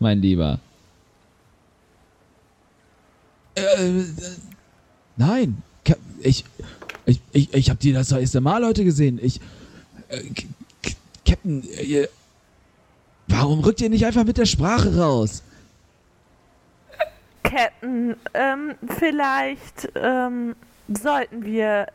[0.00, 0.58] Mein Lieber.
[3.54, 4.02] Äh,
[5.18, 5.62] nein,
[6.20, 6.44] ich,
[7.04, 9.18] ich, ich, ich habe die das erste Mal heute gesehen.
[9.22, 9.40] Ich,
[10.08, 10.22] äh,
[11.26, 12.08] Captain, ihr,
[13.26, 15.42] warum rückt ihr nicht einfach mit der Sprache raus?
[17.42, 20.54] Captain, ähm, vielleicht ähm,
[20.88, 21.86] sollten wir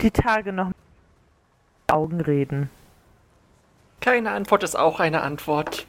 [0.00, 0.76] die Tage noch mit
[1.88, 2.70] Augen reden.
[4.00, 5.86] Keine Antwort ist auch eine Antwort.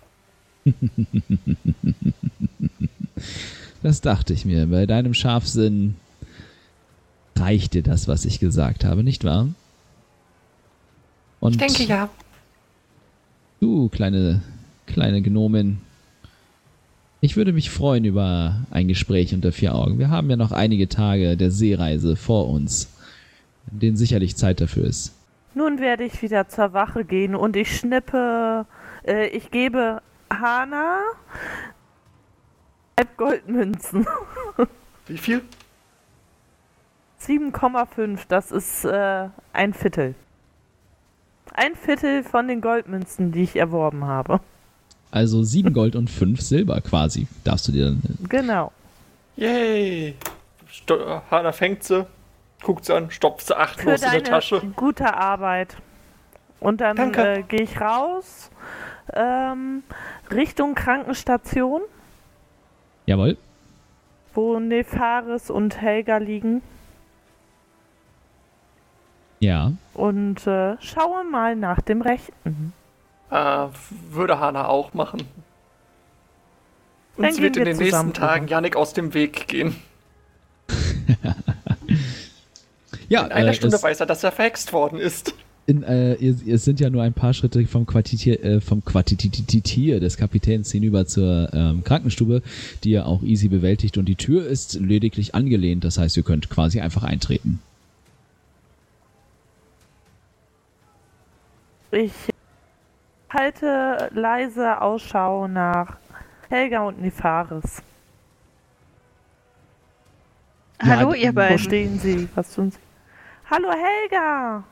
[3.84, 4.66] Das dachte ich mir.
[4.68, 5.96] Bei deinem Scharfsinn
[7.38, 9.50] reicht dir das, was ich gesagt habe, nicht wahr?
[11.40, 12.10] Und ich denke ja.
[13.60, 14.42] Du, kleine,
[14.88, 15.80] kleine Gnomin.
[17.22, 20.00] Ich würde mich freuen über ein Gespräch unter vier Augen.
[20.00, 22.90] Wir haben ja noch einige Tage der Seereise vor uns,
[23.72, 25.14] in denen sicherlich Zeit dafür ist.
[25.56, 28.66] Nun werde ich wieder zur Wache gehen und ich schnippe,
[29.06, 31.00] äh, ich gebe Hana
[33.18, 34.06] Goldmünzen.
[35.08, 35.42] Wie viel?
[37.28, 40.16] 7,5, das ist äh, ein Viertel.
[41.54, 44.40] Ein Viertel von den Goldmünzen, die ich erworben habe.
[45.12, 48.02] Also sieben Gold und fünf Silber quasi, darfst du dir dann.
[48.28, 48.72] Genau.
[49.36, 50.16] Yay!
[50.68, 52.08] Sto Hanna fängt sie,
[52.64, 54.62] guckt sie an, stopft sie achtlos in der Tasche.
[54.76, 55.78] Gute Arbeit.
[56.60, 58.50] Und dann äh, gehe ich raus
[59.12, 59.84] ähm,
[60.32, 61.82] Richtung Krankenstation.
[63.06, 63.38] Jawohl.
[64.34, 66.62] Wo Nefaris und Helga liegen.
[69.44, 69.74] Ja.
[69.94, 72.74] Und äh, schaue mal nach dem Rechten.
[73.30, 73.68] Äh,
[74.10, 75.24] würde Hana auch machen.
[77.18, 79.76] Und Dann sie wird in den nächsten Tagen Janik aus dem Weg gehen.
[83.10, 86.36] ja, in einer äh, Stunde weiß er, dass er verhext worden ist in, äh, ihr,
[86.46, 91.06] ihr sind ja nur ein paar Schritte vom Quartier, äh, vom Quartitier des Kapitäns hinüber
[91.06, 92.42] zur ähm, Krankenstube,
[92.84, 96.50] die ihr auch easy bewältigt und die Tür ist lediglich angelehnt, das heißt, ihr könnt
[96.50, 97.60] quasi einfach eintreten.
[101.94, 102.34] Ich
[103.30, 105.98] halte leise Ausschau nach
[106.50, 107.84] Helga und Nefaris.
[110.82, 111.54] Hallo, ihr beiden.
[111.54, 112.28] Wo stehen sie?
[112.34, 112.80] Was tun sie?
[113.48, 114.64] Hallo, Helga!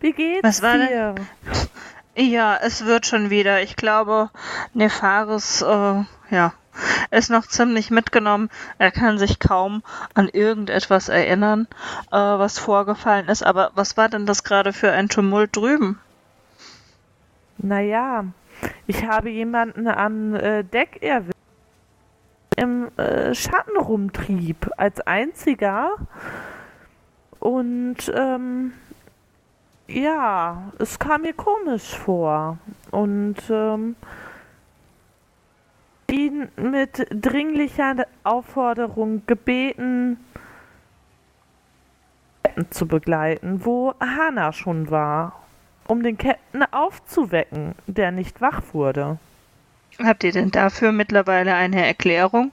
[0.00, 1.14] Wie geht's Was war dir?
[1.14, 2.30] Denn?
[2.30, 3.62] Ja, es wird schon wieder.
[3.62, 4.28] Ich glaube,
[4.74, 6.52] Nefaris, äh, ja,
[7.10, 8.50] ist noch ziemlich mitgenommen.
[8.76, 11.68] Er kann sich kaum an irgendetwas erinnern,
[12.12, 13.46] äh, was vorgefallen ist.
[13.46, 15.98] Aber was war denn das gerade für ein Tumult drüben?
[17.62, 18.24] Naja,
[18.86, 21.34] ich habe jemanden an äh, Deck erwischt,
[22.56, 25.90] im äh, Schatten rumtrieb, als einziger.
[27.38, 28.72] Und ähm,
[29.88, 32.58] ja, es kam mir komisch vor.
[32.90, 33.96] Und ähm,
[36.10, 40.18] ihn mit dringlicher Aufforderung gebeten,
[42.70, 45.40] zu begleiten, wo Hannah schon war,
[45.86, 49.18] um den Captain aufzuwecken, der nicht wach wurde.
[50.02, 52.52] Habt ihr denn dafür mittlerweile eine Erklärung?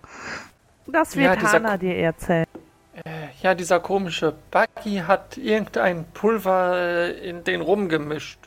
[0.87, 2.47] Das wird ja, Hannah dir erzählen.
[2.93, 8.39] Äh, ja, dieser komische Bucky hat irgendein Pulver äh, in den Rum gemischt.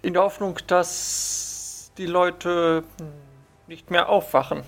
[0.00, 3.08] In der Hoffnung, dass die Leute hm,
[3.66, 4.62] nicht mehr aufwachen.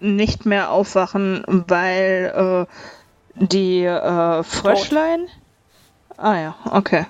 [0.00, 5.26] Nicht mehr aufwachen, weil äh, die äh, Fröschlein.
[5.26, 5.36] Tot.
[6.18, 7.06] Ah ja, okay.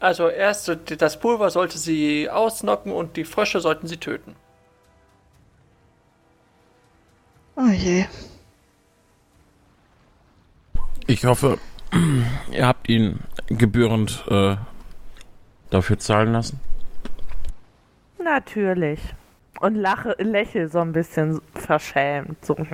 [0.00, 4.34] Also erst das Pulver sollte sie ausnocken und die Frösche sollten sie töten.
[7.54, 8.06] Oh je.
[11.06, 11.58] Ich hoffe,
[12.50, 14.56] ihr habt ihn gebührend äh,
[15.70, 16.58] dafür zahlen lassen.
[18.18, 19.00] Natürlich.
[19.60, 22.44] Und lache, lächle so ein bisschen verschämt.
[22.44, 22.56] So.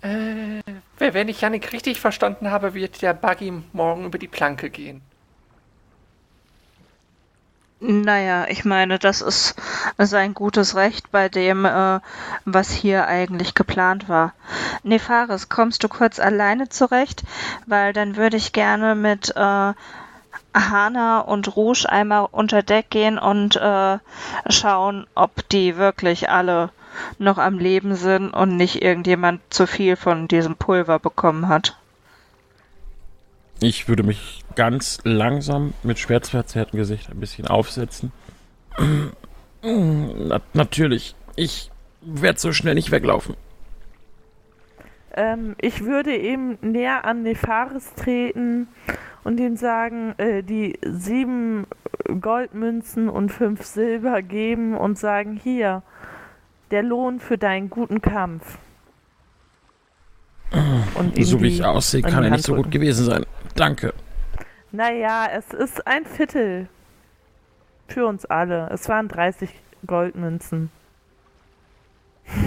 [0.00, 0.62] äh,
[0.98, 5.02] Wenn ich Janik richtig verstanden habe, wird der Buggy morgen über die Planke gehen.
[7.80, 9.56] Naja, ich meine, das ist
[9.98, 12.00] sein gutes Recht bei dem, äh,
[12.46, 14.32] was hier eigentlich geplant war.
[14.84, 17.24] Nefaris, kommst du kurz alleine zurecht?
[17.66, 19.72] Weil dann würde ich gerne mit äh,
[20.54, 23.98] Hana und Rouge einmal unter Deck gehen und äh,
[24.48, 26.70] schauen, ob die wirklich alle
[27.18, 31.76] noch am Leben sind und nicht irgendjemand zu viel von diesem Pulver bekommen hat.
[33.60, 38.12] Ich würde mich ganz langsam mit schmerzverzerrtem Gesicht ein bisschen aufsetzen.
[39.62, 41.70] Na, natürlich, ich
[42.02, 43.36] werde so schnell nicht weglaufen.
[45.16, 48.68] Ähm, ich würde eben näher an Nefaris treten
[49.22, 51.66] und ihm sagen, äh, die sieben
[52.20, 55.82] Goldmünzen und fünf Silber geben und sagen, hier,
[56.74, 58.58] der Lohn für deinen guten Kampf.
[60.96, 63.24] Und so wie ich aussehe, kann er nicht so gut gewesen sein.
[63.54, 63.94] Danke.
[64.72, 66.68] Naja, es ist ein Viertel.
[67.86, 68.68] Für uns alle.
[68.72, 69.50] Es waren 30
[69.86, 70.72] Goldmünzen.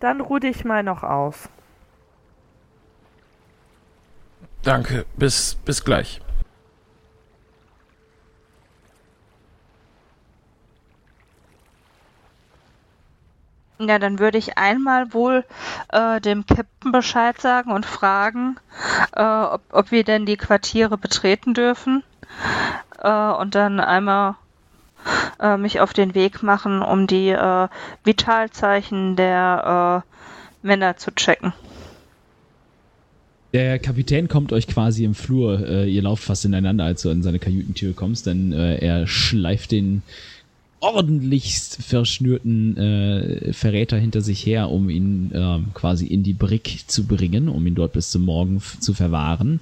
[0.00, 1.48] Dann ruh dich mal noch aus.
[4.64, 6.20] Danke, bis, bis gleich.
[13.78, 15.44] Ja, dann würde ich einmal wohl
[15.90, 18.56] äh, dem Captain Bescheid sagen und fragen,
[19.16, 22.04] äh, ob, ob wir denn die Quartiere betreten dürfen.
[23.02, 24.36] Äh, und dann einmal
[25.40, 27.68] äh, mich auf den Weg machen, um die äh,
[28.04, 31.52] Vitalzeichen der äh, Männer zu checken.
[33.52, 35.84] Der Kapitän kommt euch quasi im Flur.
[35.84, 40.02] Ihr lauft fast ineinander, als du an seine Kajütentür kommst, denn er schleift den
[40.84, 47.06] ordentlichst verschnürten äh, Verräter hinter sich her, um ihn äh, quasi in die Brick zu
[47.06, 49.60] bringen, um ihn dort bis zum Morgen zu verwahren.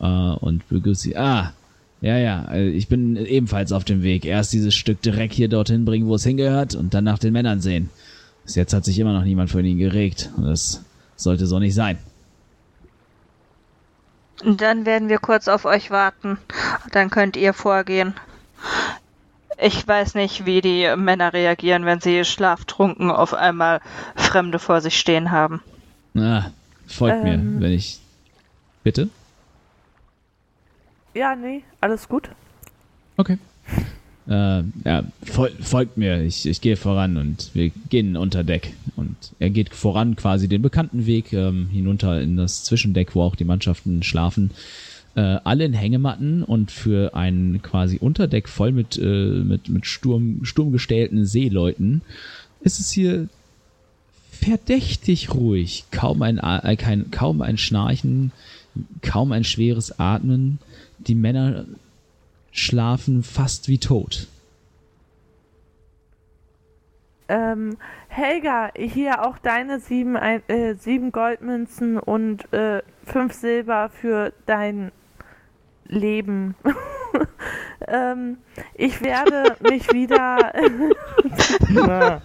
[0.00, 1.52] Äh, und begrüßt sie, ah,
[2.00, 4.24] ja, ja, äh, ich bin ebenfalls auf dem Weg.
[4.24, 7.60] Erst dieses Stück Dreck hier dorthin bringen, wo es hingehört, und dann nach den Männern
[7.60, 7.88] sehen.
[8.44, 10.30] Bis jetzt hat sich immer noch niemand von ihnen geregt.
[10.36, 10.82] Das
[11.14, 11.98] sollte so nicht sein.
[14.44, 16.36] Dann werden wir kurz auf euch warten.
[16.90, 18.14] Dann könnt ihr vorgehen.
[19.64, 23.80] Ich weiß nicht, wie die Männer reagieren, wenn sie schlaftrunken auf einmal
[24.14, 25.62] Fremde vor sich stehen haben.
[26.14, 26.50] Ah,
[26.86, 27.98] folgt ähm, mir, wenn ich.
[28.82, 29.08] Bitte?
[31.14, 32.28] Ja, nee, alles gut.
[33.16, 33.38] Okay.
[34.28, 38.74] Äh, ja, fol folgt mir, ich, ich gehe voran und wir gehen unter Deck.
[38.96, 43.34] Und er geht voran quasi den bekannten Weg ähm, hinunter in das Zwischendeck, wo auch
[43.34, 44.50] die Mannschaften schlafen.
[45.16, 50.44] Äh, alle in Hängematten und für ein quasi Unterdeck voll mit, äh, mit, mit Sturm,
[50.44, 52.02] sturmgestellten Seeleuten
[52.62, 53.28] ist es hier
[54.30, 55.84] verdächtig ruhig.
[55.92, 58.32] Kaum ein, äh, kein, kaum ein Schnarchen,
[59.02, 60.58] kaum ein schweres Atmen
[60.98, 61.66] die Männer
[62.50, 64.28] schlafen fast wie tot.
[67.28, 67.76] Ähm,
[68.08, 74.92] Helga, hier auch deine sieben, äh, sieben Goldmünzen und äh, fünf Silber für dein
[75.86, 76.54] Leben.
[77.88, 78.38] ähm,
[78.74, 80.52] ich werde mich wieder.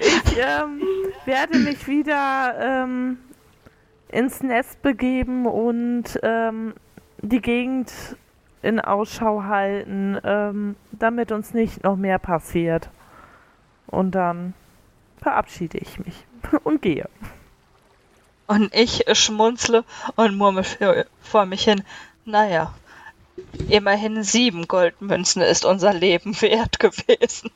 [0.00, 0.82] ich ähm,
[1.24, 3.18] werde mich wieder ähm,
[4.08, 6.74] ins Nest begeben und ähm,
[7.22, 7.92] die Gegend
[8.62, 12.90] in Ausschau halten, ähm, damit uns nicht noch mehr passiert.
[13.86, 14.54] Und dann
[15.18, 16.26] verabschiede ich mich
[16.64, 17.08] und gehe.
[18.52, 19.82] Und ich schmunzle
[20.14, 20.62] und murmel
[21.22, 21.82] vor mich hin,
[22.26, 22.74] naja,
[23.70, 27.50] immerhin sieben Goldmünzen ist unser Leben wert gewesen.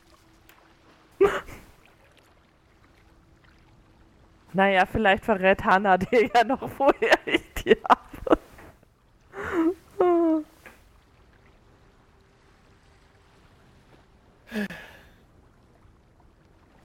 [4.53, 8.39] Naja, vielleicht verrät Hannah dir ja noch vorher ich die habe.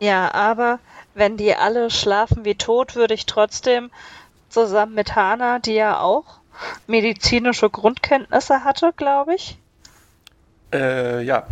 [0.00, 0.80] Ja, aber
[1.14, 3.90] wenn die alle schlafen wie tot, würde ich trotzdem
[4.48, 6.24] zusammen mit Hana, die ja auch
[6.86, 9.58] medizinische Grundkenntnisse hatte, glaube ich.
[10.72, 11.46] Äh, ja.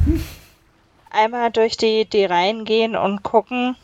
[1.11, 3.77] Einmal durch die, die Reihen gehen und gucken,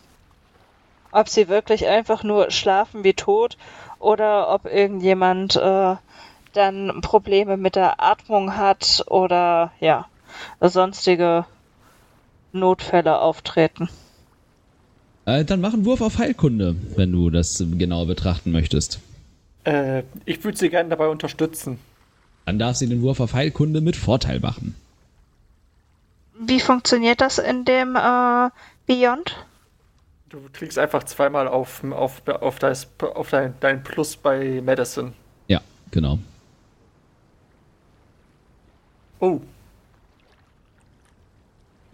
[1.11, 3.57] ob sie wirklich einfach nur schlafen wie tot
[3.99, 5.97] oder ob irgendjemand äh,
[6.53, 10.07] dann Probleme mit der Atmung hat oder ja,
[10.61, 11.45] sonstige
[12.53, 13.89] Notfälle auftreten.
[15.27, 19.01] Äh, dann mach einen Wurf auf Heilkunde, wenn du das genauer betrachten möchtest.
[19.65, 21.79] Äh, ich würde sie gerne dabei unterstützen.
[22.47, 24.77] Dann darf sie den Wurf auf Heilkunde mit Vorteil machen.
[26.39, 28.51] Wie funktioniert das in dem äh,
[28.87, 29.45] Beyond?
[30.29, 35.13] Du kriegst einfach zweimal auf, auf, auf, das, auf dein, dein Plus bei Medicine.
[35.49, 35.61] Ja,
[35.91, 36.19] genau.
[39.19, 39.41] Oh,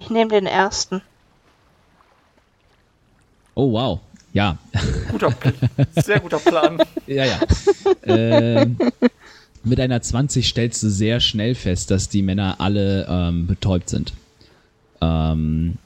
[0.01, 1.01] Ich nehme den ersten.
[3.55, 4.01] Oh, wow.
[4.33, 4.57] Ja,
[5.11, 5.35] guter,
[6.03, 6.79] sehr guter Plan.
[7.07, 7.41] ja, ja.
[8.05, 8.79] ähm,
[9.63, 14.15] mit einer 20 stellst du sehr schnell fest, dass die Männer alle ähm, betäubt sind.
[15.03, 15.77] Ähm,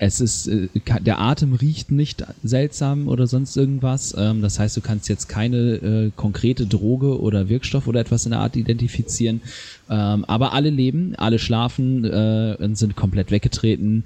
[0.00, 0.68] es ist, äh,
[1.00, 4.14] der Atem riecht nicht seltsam oder sonst irgendwas.
[4.16, 8.30] Ähm, das heißt, du kannst jetzt keine äh, konkrete Droge oder Wirkstoff oder etwas in
[8.30, 9.42] der Art identifizieren.
[9.90, 14.04] Ähm, aber alle leben, alle schlafen äh, und sind komplett weggetreten.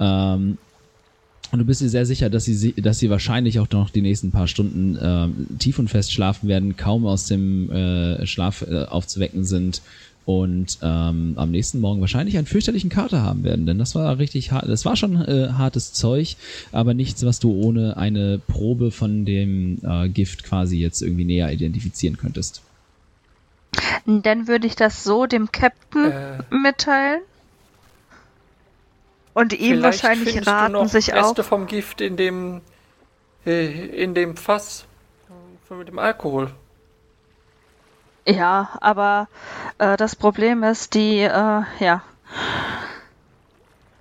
[0.00, 0.58] Ähm,
[1.52, 4.02] und du bist dir sehr sicher, dass sie, si- dass sie wahrscheinlich auch noch die
[4.02, 8.84] nächsten paar Stunden ähm, tief und fest schlafen werden, kaum aus dem äh, Schlaf äh,
[8.84, 9.82] aufzuwecken sind
[10.26, 13.66] und ähm, am nächsten Morgen wahrscheinlich einen fürchterlichen Kater haben werden.
[13.66, 16.36] Denn das war richtig hart, das war schon äh, hartes Zeug,
[16.72, 21.52] aber nichts, was du ohne eine Probe von dem äh, Gift quasi jetzt irgendwie näher
[21.52, 22.62] identifizieren könntest.
[24.06, 27.20] Dann würde ich das so dem Captain Äh, mitteilen.
[29.34, 31.30] Und ihm vielleicht wahrscheinlich raten, sich auch.
[31.30, 32.62] Reste vom Gift in dem,
[33.44, 34.86] äh, in dem Fass
[35.70, 36.52] äh, mit dem Alkohol.
[38.26, 39.28] Ja, aber
[39.78, 42.02] äh, das Problem ist, die, äh, ja.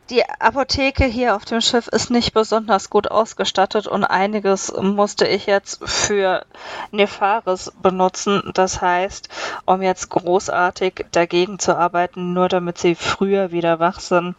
[0.10, 5.45] Die Apotheke hier auf dem Schiff ist nicht besonders gut ausgestattet und einiges musste ich
[5.45, 6.45] jetzt für
[6.91, 8.51] Nefaris benutzen.
[8.54, 9.30] Das heißt,
[9.66, 14.36] um jetzt großartig dagegen zu arbeiten, nur damit sie früher wieder wach sind.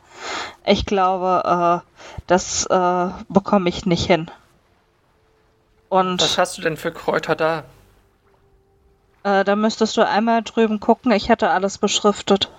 [0.66, 4.30] Ich glaube, äh, das äh, bekomme ich nicht hin.
[5.88, 7.64] Und Was hast du denn für Kräuter da?
[9.24, 11.10] äh, da müsstest du einmal drüben gucken.
[11.12, 12.50] Ich hatte alles beschriftet.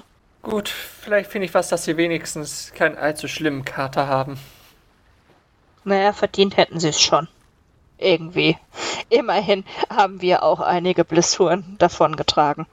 [0.45, 4.37] Gut, vielleicht finde ich was, dass sie wenigstens keinen allzu schlimmen Kater haben.
[5.83, 7.27] Naja, verdient hätten sie es schon.
[7.97, 8.55] Irgendwie.
[9.09, 12.67] Immerhin haben wir auch einige Blessuren davongetragen.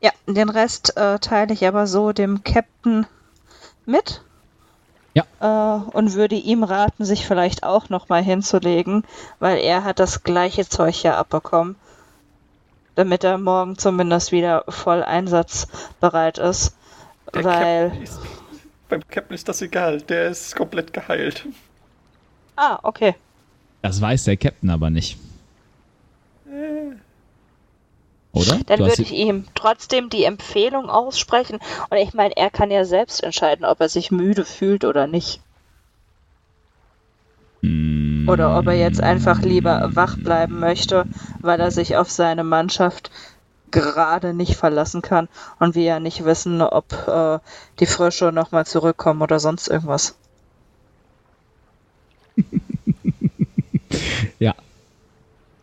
[0.00, 3.06] Ja, den Rest äh, teile ich aber so dem Captain
[3.84, 4.22] mit.
[5.12, 5.24] Ja.
[5.40, 9.04] Äh, und würde ihm raten, sich vielleicht auch nochmal hinzulegen,
[9.38, 11.76] weil er hat das gleiche Zeug ja abbekommen.
[12.94, 16.74] Damit er morgen zumindest wieder voll einsatzbereit ist.
[17.34, 17.90] Der weil.
[17.90, 18.20] Captain ist,
[18.88, 21.46] beim Captain ist das egal, der ist komplett geheilt.
[22.56, 23.14] Ah, okay.
[23.82, 25.18] Das weiß der Captain aber nicht.
[28.32, 28.62] Oder?
[28.66, 31.58] Dann Du würde ich ihm trotzdem die Empfehlung aussprechen.
[31.90, 35.40] Und ich meine, er kann ja selbst entscheiden, ob er sich müde fühlt oder nicht.
[37.62, 41.06] Mm, Oder ob er jetzt einfach lieber wach bleiben möchte,
[41.40, 43.10] weil er sich auf seine Mannschaft
[43.72, 47.38] gerade nicht verlassen kann und wir ja nicht wissen, ob äh,
[47.80, 50.14] die Frösche nochmal zurückkommen oder sonst irgendwas.
[54.38, 54.54] Ja.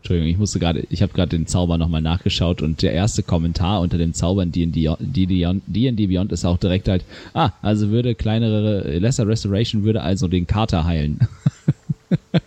[0.02, 3.82] Entschuldigung, ich musste gerade, ich habe gerade den Zauber nochmal nachgeschaut und der erste Kommentar
[3.82, 7.04] unter dem Zaubern D&D D&D Beyond ist auch direkt halt,
[7.34, 11.28] ah, also würde kleinere, Lesser Restoration würde also den Kater heilen.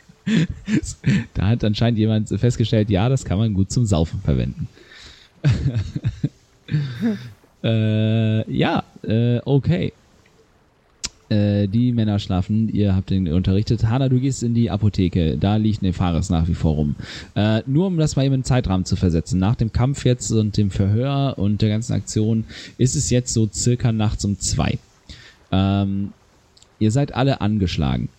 [1.35, 4.69] da hat anscheinend jemand festgestellt, ja, das kann man gut zum Saufen verwenden.
[7.65, 9.93] äh, ja, äh, okay.
[11.33, 13.85] Äh, die Männer schlafen, ihr habt ihn unterrichtet.
[13.85, 16.95] Hanna, du gehst in die Apotheke, da liegt Nefaris nach wie vor rum.
[17.35, 19.39] Äh, nur um das mal eben in den Zeitrahmen zu versetzen.
[19.39, 22.45] Nach dem Kampf jetzt und dem Verhör und der ganzen Aktion
[22.77, 24.79] ist es jetzt so circa nachts um zwei.
[25.51, 26.13] Ähm,
[26.79, 28.11] ihr seid alle angeschlagen.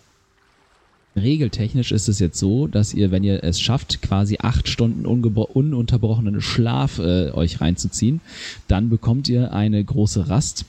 [1.16, 6.40] Regeltechnisch ist es jetzt so, dass ihr, wenn ihr es schafft, quasi acht Stunden ununterbrochenen
[6.40, 8.20] Schlaf äh, euch reinzuziehen,
[8.66, 10.64] dann bekommt ihr eine große Rast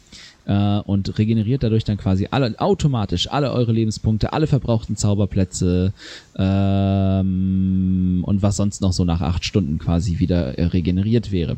[0.45, 5.93] äh, und regeneriert dadurch dann quasi alle automatisch alle eure Lebenspunkte, alle verbrauchten Zauberplätze
[6.37, 11.57] ähm, und was sonst noch so nach acht Stunden quasi wieder äh, regeneriert wäre.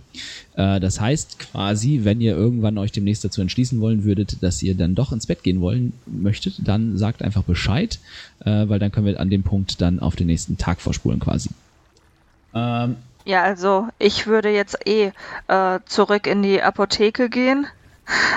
[0.56, 4.76] Äh, das heißt quasi, wenn ihr irgendwann euch demnächst dazu entschließen wollen würdet, dass ihr
[4.76, 8.00] dann doch ins Bett gehen wollen möchtet, dann sagt einfach Bescheid,
[8.46, 11.50] äh, weil dann können wir an dem Punkt dann auf den nächsten Tag vorspulen quasi.
[12.54, 15.12] Ähm, Ja, also ich würde jetzt eh
[15.48, 17.68] äh, zurück in die Apotheke gehen,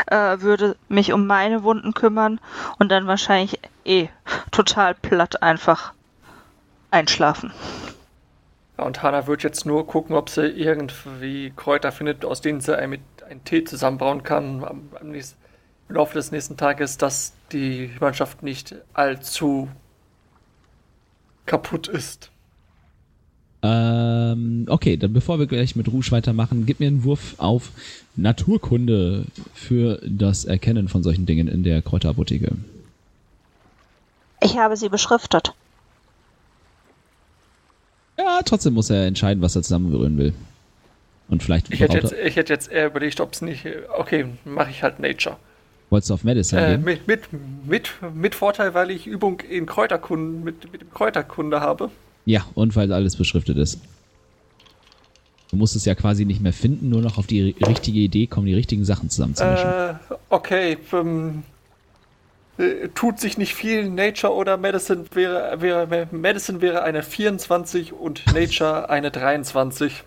[0.06, 2.40] äh, würde mich um meine Wunden kümmern
[2.78, 4.08] und dann wahrscheinlich eh
[4.50, 5.92] total platt einfach
[6.90, 7.52] einschlafen.
[8.78, 12.76] Ja, und Hannah wird jetzt nur gucken, ob sie irgendwie Kräuter findet, aus denen sie
[12.76, 15.38] ein, mit einen Tee zusammenbauen kann am, am nächsten,
[15.88, 19.68] im Laufe des nächsten Tages, dass die Mannschaft nicht allzu
[21.46, 22.30] kaputt ist.
[23.62, 27.70] Äh, Ähm, okay, dann bevor wir gleich mit Rouge weitermachen, gib mir einen Wurf auf
[28.16, 32.52] Naturkunde für das Erkennen von solchen Dingen in der Kräuterapotheke.
[34.42, 35.52] Ich habe sie beschriftet.
[38.18, 40.32] Ja, trotzdem muss er entscheiden, was er zusammenrühren will.
[41.28, 43.66] Und vielleicht Ich hätte, jetzt, ich hätte jetzt eher überlegt, ob es nicht.
[43.96, 45.36] Okay, mache ich halt Nature.
[45.90, 46.84] wolltest du auf Medicine Äh, gehen?
[46.84, 47.20] mit, mit,
[47.66, 51.90] mit, mit Vorteil, weil ich Übung in Kräuterkunden mit, mit dem Kräuterkunde habe.
[52.24, 53.80] Ja, und weil alles beschriftet ist.
[55.50, 58.26] Du musst es ja quasi nicht mehr finden, nur noch auf die ri- richtige Idee
[58.28, 59.68] kommen, die richtigen Sachen zusammenzumischen.
[59.68, 59.94] Äh,
[60.28, 60.78] okay.
[60.92, 61.42] Ähm,
[62.58, 63.88] äh, tut sich nicht viel.
[63.90, 70.04] Nature oder Medicine wäre, wäre Medicine wäre eine 24 und Nature eine 23.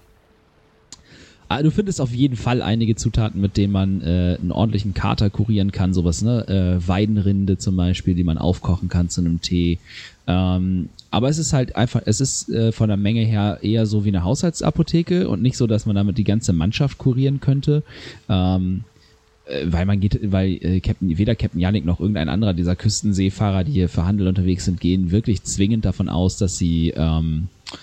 [1.49, 5.30] Ah, du findest auf jeden Fall einige Zutaten, mit denen man äh, einen ordentlichen Kater
[5.30, 5.93] kurieren kann.
[5.93, 6.47] Sowas, ne?
[6.47, 9.78] Äh, Weidenrinde zum Beispiel, die man aufkochen kann zu einem Tee.
[10.26, 14.03] Ähm, aber es ist halt einfach, es ist äh, von der Menge her eher so
[14.03, 17.84] wie eine Haushaltsapotheke und nicht so, dass man damit die ganze Mannschaft kurieren könnte.
[18.28, 18.84] Ähm,
[19.45, 23.64] äh, weil man geht, weil äh, Captain, weder Captain Yannick noch irgendein anderer dieser Küstenseefahrer,
[23.64, 27.78] die hier für Handel unterwegs sind, gehen wirklich zwingend davon aus, dass sie ähm, äh,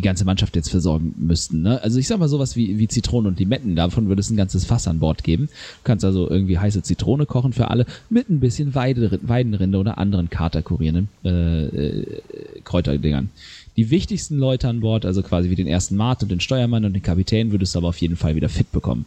[0.02, 1.62] ganze Mannschaft jetzt versorgen müssten.
[1.62, 1.82] Ne?
[1.82, 4.64] Also ich sag mal sowas wie, wie Zitronen und Limetten, davon würde es ein ganzes
[4.64, 5.46] Fass an Bord geben.
[5.46, 9.98] Du kannst also irgendwie heiße Zitrone kochen für alle mit ein bisschen Weide, Weidenrinde oder
[9.98, 12.20] anderen katerkurierenden äh, äh,
[12.64, 13.30] Kräuterdingern.
[13.76, 16.94] Die wichtigsten Leute an Bord, also quasi wie den ersten Mart und den Steuermann und
[16.94, 19.06] den Kapitän, würdest du aber auf jeden Fall wieder fit bekommen.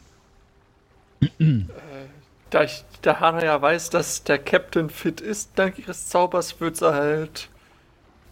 [2.50, 6.78] Da ich der Hana ja weiß, dass der Captain fit ist, dank ihres Zaubers, wird
[6.78, 7.50] sie halt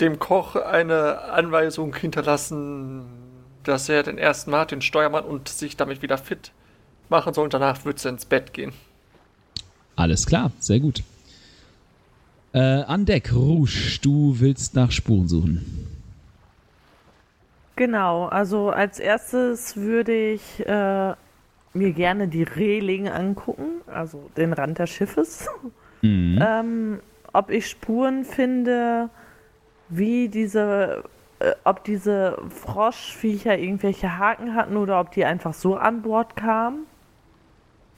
[0.02, 3.06] dem Koch eine Anweisung hinterlassen,
[3.64, 6.52] dass er den ersten Mal den Steuermann und sich damit wieder fit
[7.10, 7.46] machen soll.
[7.46, 8.74] Und danach wird sie ins Bett gehen.
[9.96, 11.04] Alles klar, sehr gut.
[12.54, 15.88] Äh, an Deck, Rouge, du willst nach Spuren suchen.
[17.76, 21.14] Genau, also als erstes würde ich äh,
[21.74, 25.48] mir gerne die Reling angucken, also den Rand des Schiffes.
[26.02, 26.40] Mhm.
[26.42, 27.00] ähm,
[27.32, 29.10] ob ich Spuren finde,
[29.92, 31.04] wie diese,
[31.40, 36.86] äh, ob diese Froschviecher irgendwelche Haken hatten oder ob die einfach so an Bord kamen.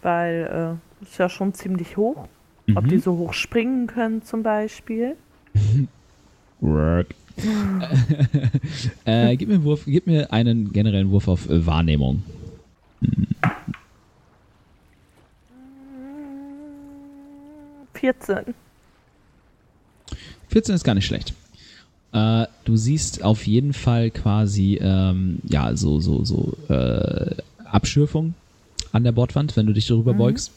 [0.01, 2.27] Weil äh, ist ja schon ziemlich hoch.
[2.75, 5.15] Ob die so hoch springen können zum Beispiel.
[6.61, 7.07] Work.
[9.05, 12.23] äh, gib mir einen Wurf, gib mir einen generellen Wurf auf äh, Wahrnehmung.
[17.93, 18.53] 14.
[20.49, 21.33] 14 ist gar nicht schlecht.
[22.14, 27.36] Äh, du siehst auf jeden Fall quasi, ähm, ja, so, so, so, äh,
[27.66, 28.36] Abschürfung
[28.91, 30.51] an der Bordwand, wenn du dich darüber beugst.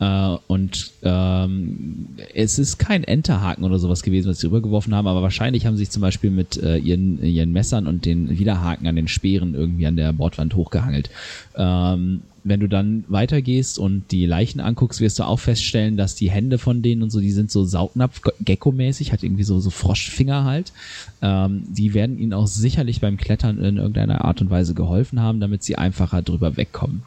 [0.00, 5.22] Äh, und ähm, es ist kein Enterhaken oder sowas gewesen, was sie rübergeworfen haben, aber
[5.22, 8.96] wahrscheinlich haben sie sich zum Beispiel mit äh, ihren, ihren Messern und den Widerhaken an
[8.96, 11.10] den Speeren irgendwie an der Bordwand hochgehangelt.
[11.56, 16.30] Ähm, wenn du dann weitergehst und die Leichen anguckst, wirst du auch feststellen, dass die
[16.30, 20.44] Hände von denen und so, die sind so Saugnapf, Gecko-mäßig, hat irgendwie so, so Froschfinger
[20.44, 20.72] halt.
[21.22, 25.40] Ähm, die werden ihnen auch sicherlich beim Klettern in irgendeiner Art und Weise geholfen haben,
[25.40, 27.02] damit sie einfacher drüber wegkommen.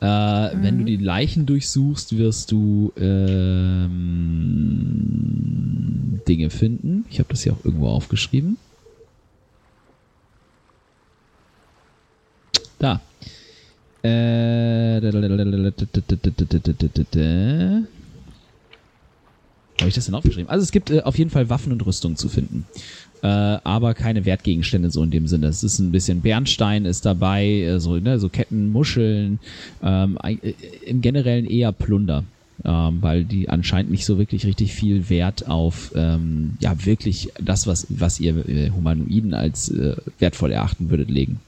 [0.00, 4.02] Äh, Wenn du die Leichen durchsuchst, wirst du ähm,
[6.26, 7.04] Dinge finden.
[7.08, 8.56] Ich habe das hier auch irgendwo aufgeschrieben.
[12.80, 13.00] Da.
[14.02, 15.00] Äh,
[19.82, 20.48] habe ich das denn aufgeschrieben?
[20.48, 22.66] Also es gibt äh, auf jeden Fall Waffen und Rüstung zu finden.
[23.22, 25.46] Äh, aber keine Wertgegenstände so in dem Sinne.
[25.46, 29.38] Es ist ein bisschen Bernstein ist dabei, äh, so, ne, so Ketten, Muscheln,
[29.82, 30.54] ähm, äh,
[30.86, 32.24] im Generellen eher Plunder.
[32.64, 37.66] Ähm, weil die anscheinend nicht so wirklich richtig viel Wert auf ähm, ja wirklich das,
[37.66, 41.40] was, was ihr äh, Humanoiden als äh, wertvoll erachten würdet, legen.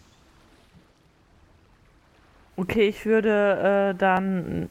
[2.57, 4.69] Okay, ich würde äh, dann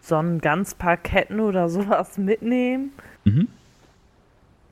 [0.00, 2.92] so ein ganz paar Ketten oder sowas mitnehmen.
[3.24, 3.48] Mhm.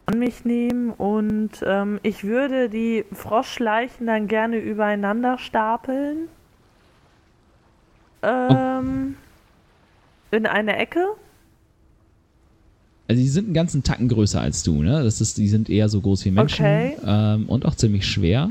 [0.07, 6.29] An mich nehmen und ähm, ich würde die Froschleichen dann gerne übereinander stapeln.
[8.23, 9.17] Ähm,
[10.31, 11.05] in eine Ecke.
[13.07, 15.03] Also die sind einen ganzen Tacken größer als du, ne?
[15.03, 16.97] Das ist, die sind eher so groß wie Menschen Okay.
[17.05, 18.51] ähm, und auch ziemlich schwer.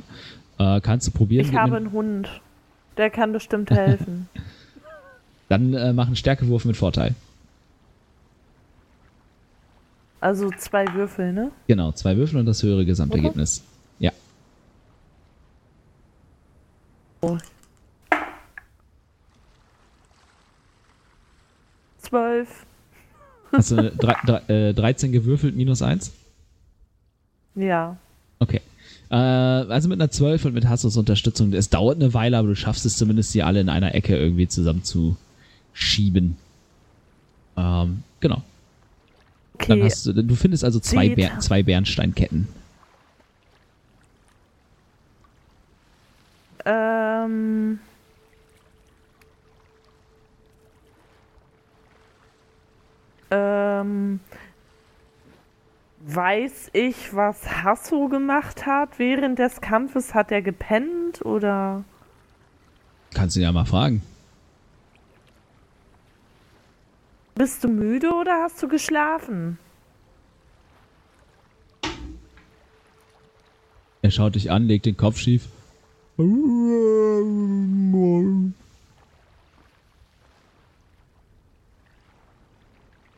[0.60, 1.47] Äh, kannst du probieren.
[1.47, 2.30] Ich habe einen Hund.
[2.97, 4.27] Der kann bestimmt helfen.
[5.49, 7.15] Dann äh, mach einen Stärkewurf mit Vorteil.
[10.19, 11.51] Also zwei Würfel, ne?
[11.67, 13.63] Genau, zwei Würfel und das höhere Gesamtergebnis.
[13.99, 14.11] Ja.
[21.99, 22.65] Zwölf.
[23.51, 26.11] Hast du eine drei, drei, äh, 13 gewürfelt minus 1?
[27.55, 27.97] Ja.
[28.39, 28.61] Okay.
[29.10, 31.53] Äh, also mit einer 12 und mit Hassos Unterstützung.
[31.53, 34.47] Es dauert eine Weile, aber du schaffst es zumindest, die alle in einer Ecke irgendwie
[34.47, 36.36] zusammenzuschieben.
[37.55, 38.41] Ähm, genau.
[39.68, 41.10] Dann Okay, hast du, du findest also zwei.
[41.10, 42.47] Bär, zwei Bernsteinketten.
[46.66, 47.80] ähm.
[53.32, 54.20] Ähm.
[56.10, 60.14] Weiß ich, was Hasso gemacht hat während des Kampfes?
[60.14, 61.84] Hat er gepennt oder?
[63.14, 64.01] Kannst du ja mal fragen.
[67.36, 69.60] Bist du müde oder hast du geschlafen?
[74.01, 75.49] Er schaut dich an, legt den Kopf schief.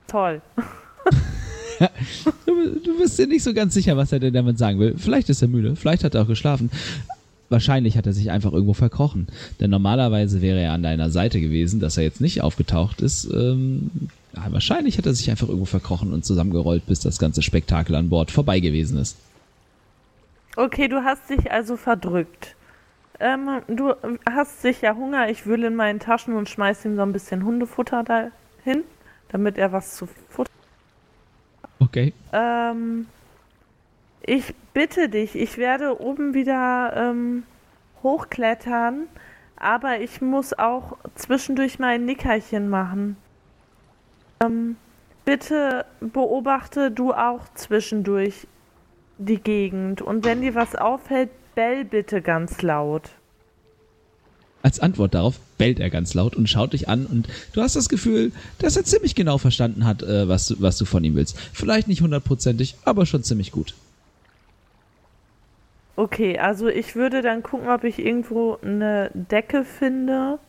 [0.07, 0.41] Toll.
[2.45, 4.95] Du, bist dir nicht so ganz sicher, was er denn damit sagen will.
[4.97, 6.69] Vielleicht ist er müde, vielleicht hat er auch geschlafen.
[7.49, 9.27] Wahrscheinlich hat er sich einfach irgendwo verkrochen.
[9.59, 13.25] Denn normalerweise wäre er an deiner Seite gewesen, dass er jetzt nicht aufgetaucht ist.
[13.33, 13.89] Ähm,
[14.33, 18.29] wahrscheinlich hat er sich einfach irgendwo verkrochen und zusammengerollt, bis das ganze Spektakel an Bord
[18.29, 19.17] vorbei gewesen ist.
[20.55, 22.55] Okay, du hast dich also verdrückt.
[23.19, 23.93] Ähm, du
[24.29, 25.29] hast sicher Hunger.
[25.29, 28.83] Ich wühle in meinen Taschen und schmeiß ihm so ein bisschen Hundefutter dahin,
[29.29, 30.53] damit er was zu futtern.
[31.79, 32.13] Okay.
[32.33, 33.07] Ähm,
[34.21, 37.43] ich bitte dich, ich werde oben wieder ähm,
[38.03, 39.07] hochklettern,
[39.55, 43.17] aber ich muss auch zwischendurch mein Nickerchen machen.
[44.43, 44.77] Ähm,
[45.25, 48.47] bitte beobachte du auch zwischendurch
[49.17, 53.11] die Gegend und wenn dir was auffällt, bell bitte ganz laut.
[54.61, 57.87] Als Antwort darauf bellt er ganz laut und schaut dich an und du hast das
[57.87, 61.39] Gefühl, dass er ziemlich genau verstanden hat, äh, was, du, was du von ihm willst.
[61.53, 63.73] Vielleicht nicht hundertprozentig, aber schon ziemlich gut.
[65.95, 70.39] Okay, also ich würde dann gucken, ob ich irgendwo eine Decke finde.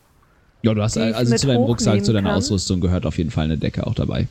[0.61, 2.37] Ja, du hast also zu deinem Rucksack, zu deiner kann.
[2.37, 4.27] Ausrüstung gehört auf jeden Fall eine Decke auch dabei.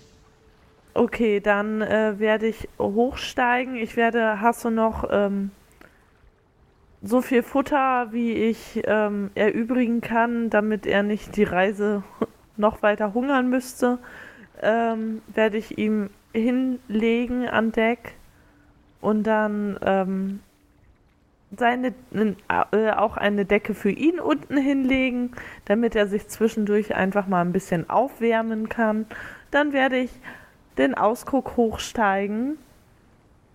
[0.94, 3.76] Okay, dann äh, werde ich hochsteigen.
[3.76, 5.50] Ich werde, hast du noch ähm,
[7.02, 12.02] so viel Futter, wie ich ähm, erübrigen kann, damit er nicht die Reise
[12.56, 13.98] noch weiter hungern müsste,
[14.62, 18.14] ähm, werde ich ihm hinlegen an Deck
[19.00, 20.40] und dann ähm,
[21.56, 21.94] seine,
[22.72, 25.32] äh, auch eine Decke für ihn unten hinlegen,
[25.64, 29.06] damit er sich zwischendurch einfach mal ein bisschen aufwärmen kann.
[29.50, 30.10] Dann werde ich
[30.78, 32.58] den Ausguck hochsteigen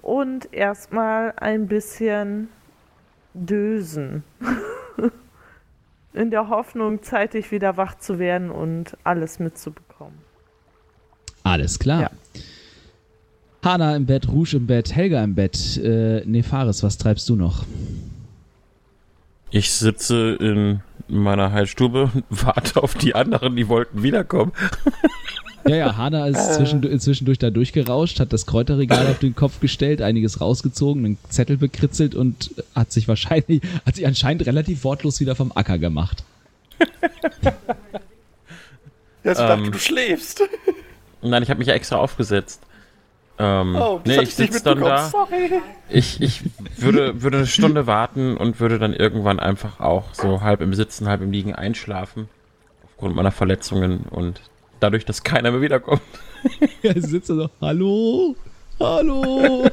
[0.01, 2.49] und erstmal ein bisschen
[3.35, 4.23] dösen.
[6.13, 10.17] In der Hoffnung, zeitig wieder wach zu werden und alles mitzubekommen.
[11.43, 12.01] Alles klar.
[12.01, 12.09] Ja.
[13.63, 15.77] Hanna im Bett, Rouge im Bett, Helga im Bett.
[15.77, 17.65] Äh, Nefaris, was treibst du noch?
[19.49, 24.51] Ich sitze in meiner Heilstube und warte auf die anderen, die wollten wiederkommen.
[25.67, 30.01] Ja, ja, Hanna ist zwischendurch, zwischendurch da durchgerauscht, hat das Kräuterregal auf den Kopf gestellt,
[30.01, 35.35] einiges rausgezogen, einen Zettel bekritzelt und hat sich wahrscheinlich, hat sich anscheinend relativ wortlos wieder
[35.35, 36.23] vom Acker gemacht.
[39.23, 39.71] Ja, so Ähm.
[39.71, 40.41] du schläfst.
[41.23, 42.61] Nein, ich habe mich ja extra aufgesetzt.
[43.39, 45.09] Ähm, Oh, das nee, ich nicht sitze dann da.
[45.09, 45.49] Sorry.
[45.89, 46.41] Ich, ich
[46.77, 51.07] würde, würde eine Stunde warten und würde dann irgendwann einfach auch so halb im Sitzen,
[51.07, 52.29] halb im Liegen einschlafen.
[52.83, 54.39] Aufgrund meiner Verletzungen und
[54.79, 56.01] dadurch, dass keiner mehr wiederkommt.
[56.83, 58.35] Ja, sie sitzt da so, hallo?
[58.79, 59.69] Hallo?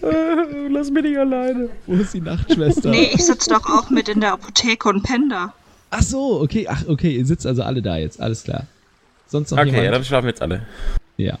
[0.70, 1.70] Lass mich nicht alleine.
[1.86, 2.90] Wo ist die Nachtschwester?
[2.90, 5.52] Nee, ich sitze doch auch mit in der Apotheke und penne
[5.90, 8.66] Ach so, okay, ach, okay, ihr sitzt also alle da jetzt, alles klar.
[9.26, 9.94] Sonst noch Okay, ja, jemand?
[9.96, 10.62] dann schlafen wir jetzt alle.
[11.18, 11.38] Ja.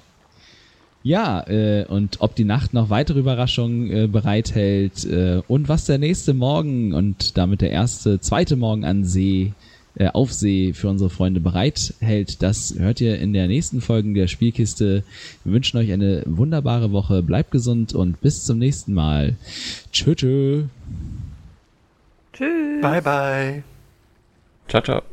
[1.02, 5.98] Ja, äh, und ob die Nacht noch weitere Überraschungen äh, bereithält äh, und was der
[5.98, 9.52] nächste Morgen und damit der erste, zweite Morgen an See,
[9.94, 14.28] äh, auf See für unsere Freunde bereithält, das hört ihr in der nächsten Folge der
[14.28, 15.04] Spielkiste.
[15.44, 19.36] Wir wünschen euch eine wunderbare Woche, bleibt gesund und bis zum nächsten Mal.
[19.92, 20.62] Tschö, tschö.
[22.32, 22.80] Tschüss.
[22.80, 23.62] Bye, bye.
[24.68, 25.11] Ciao, ciao.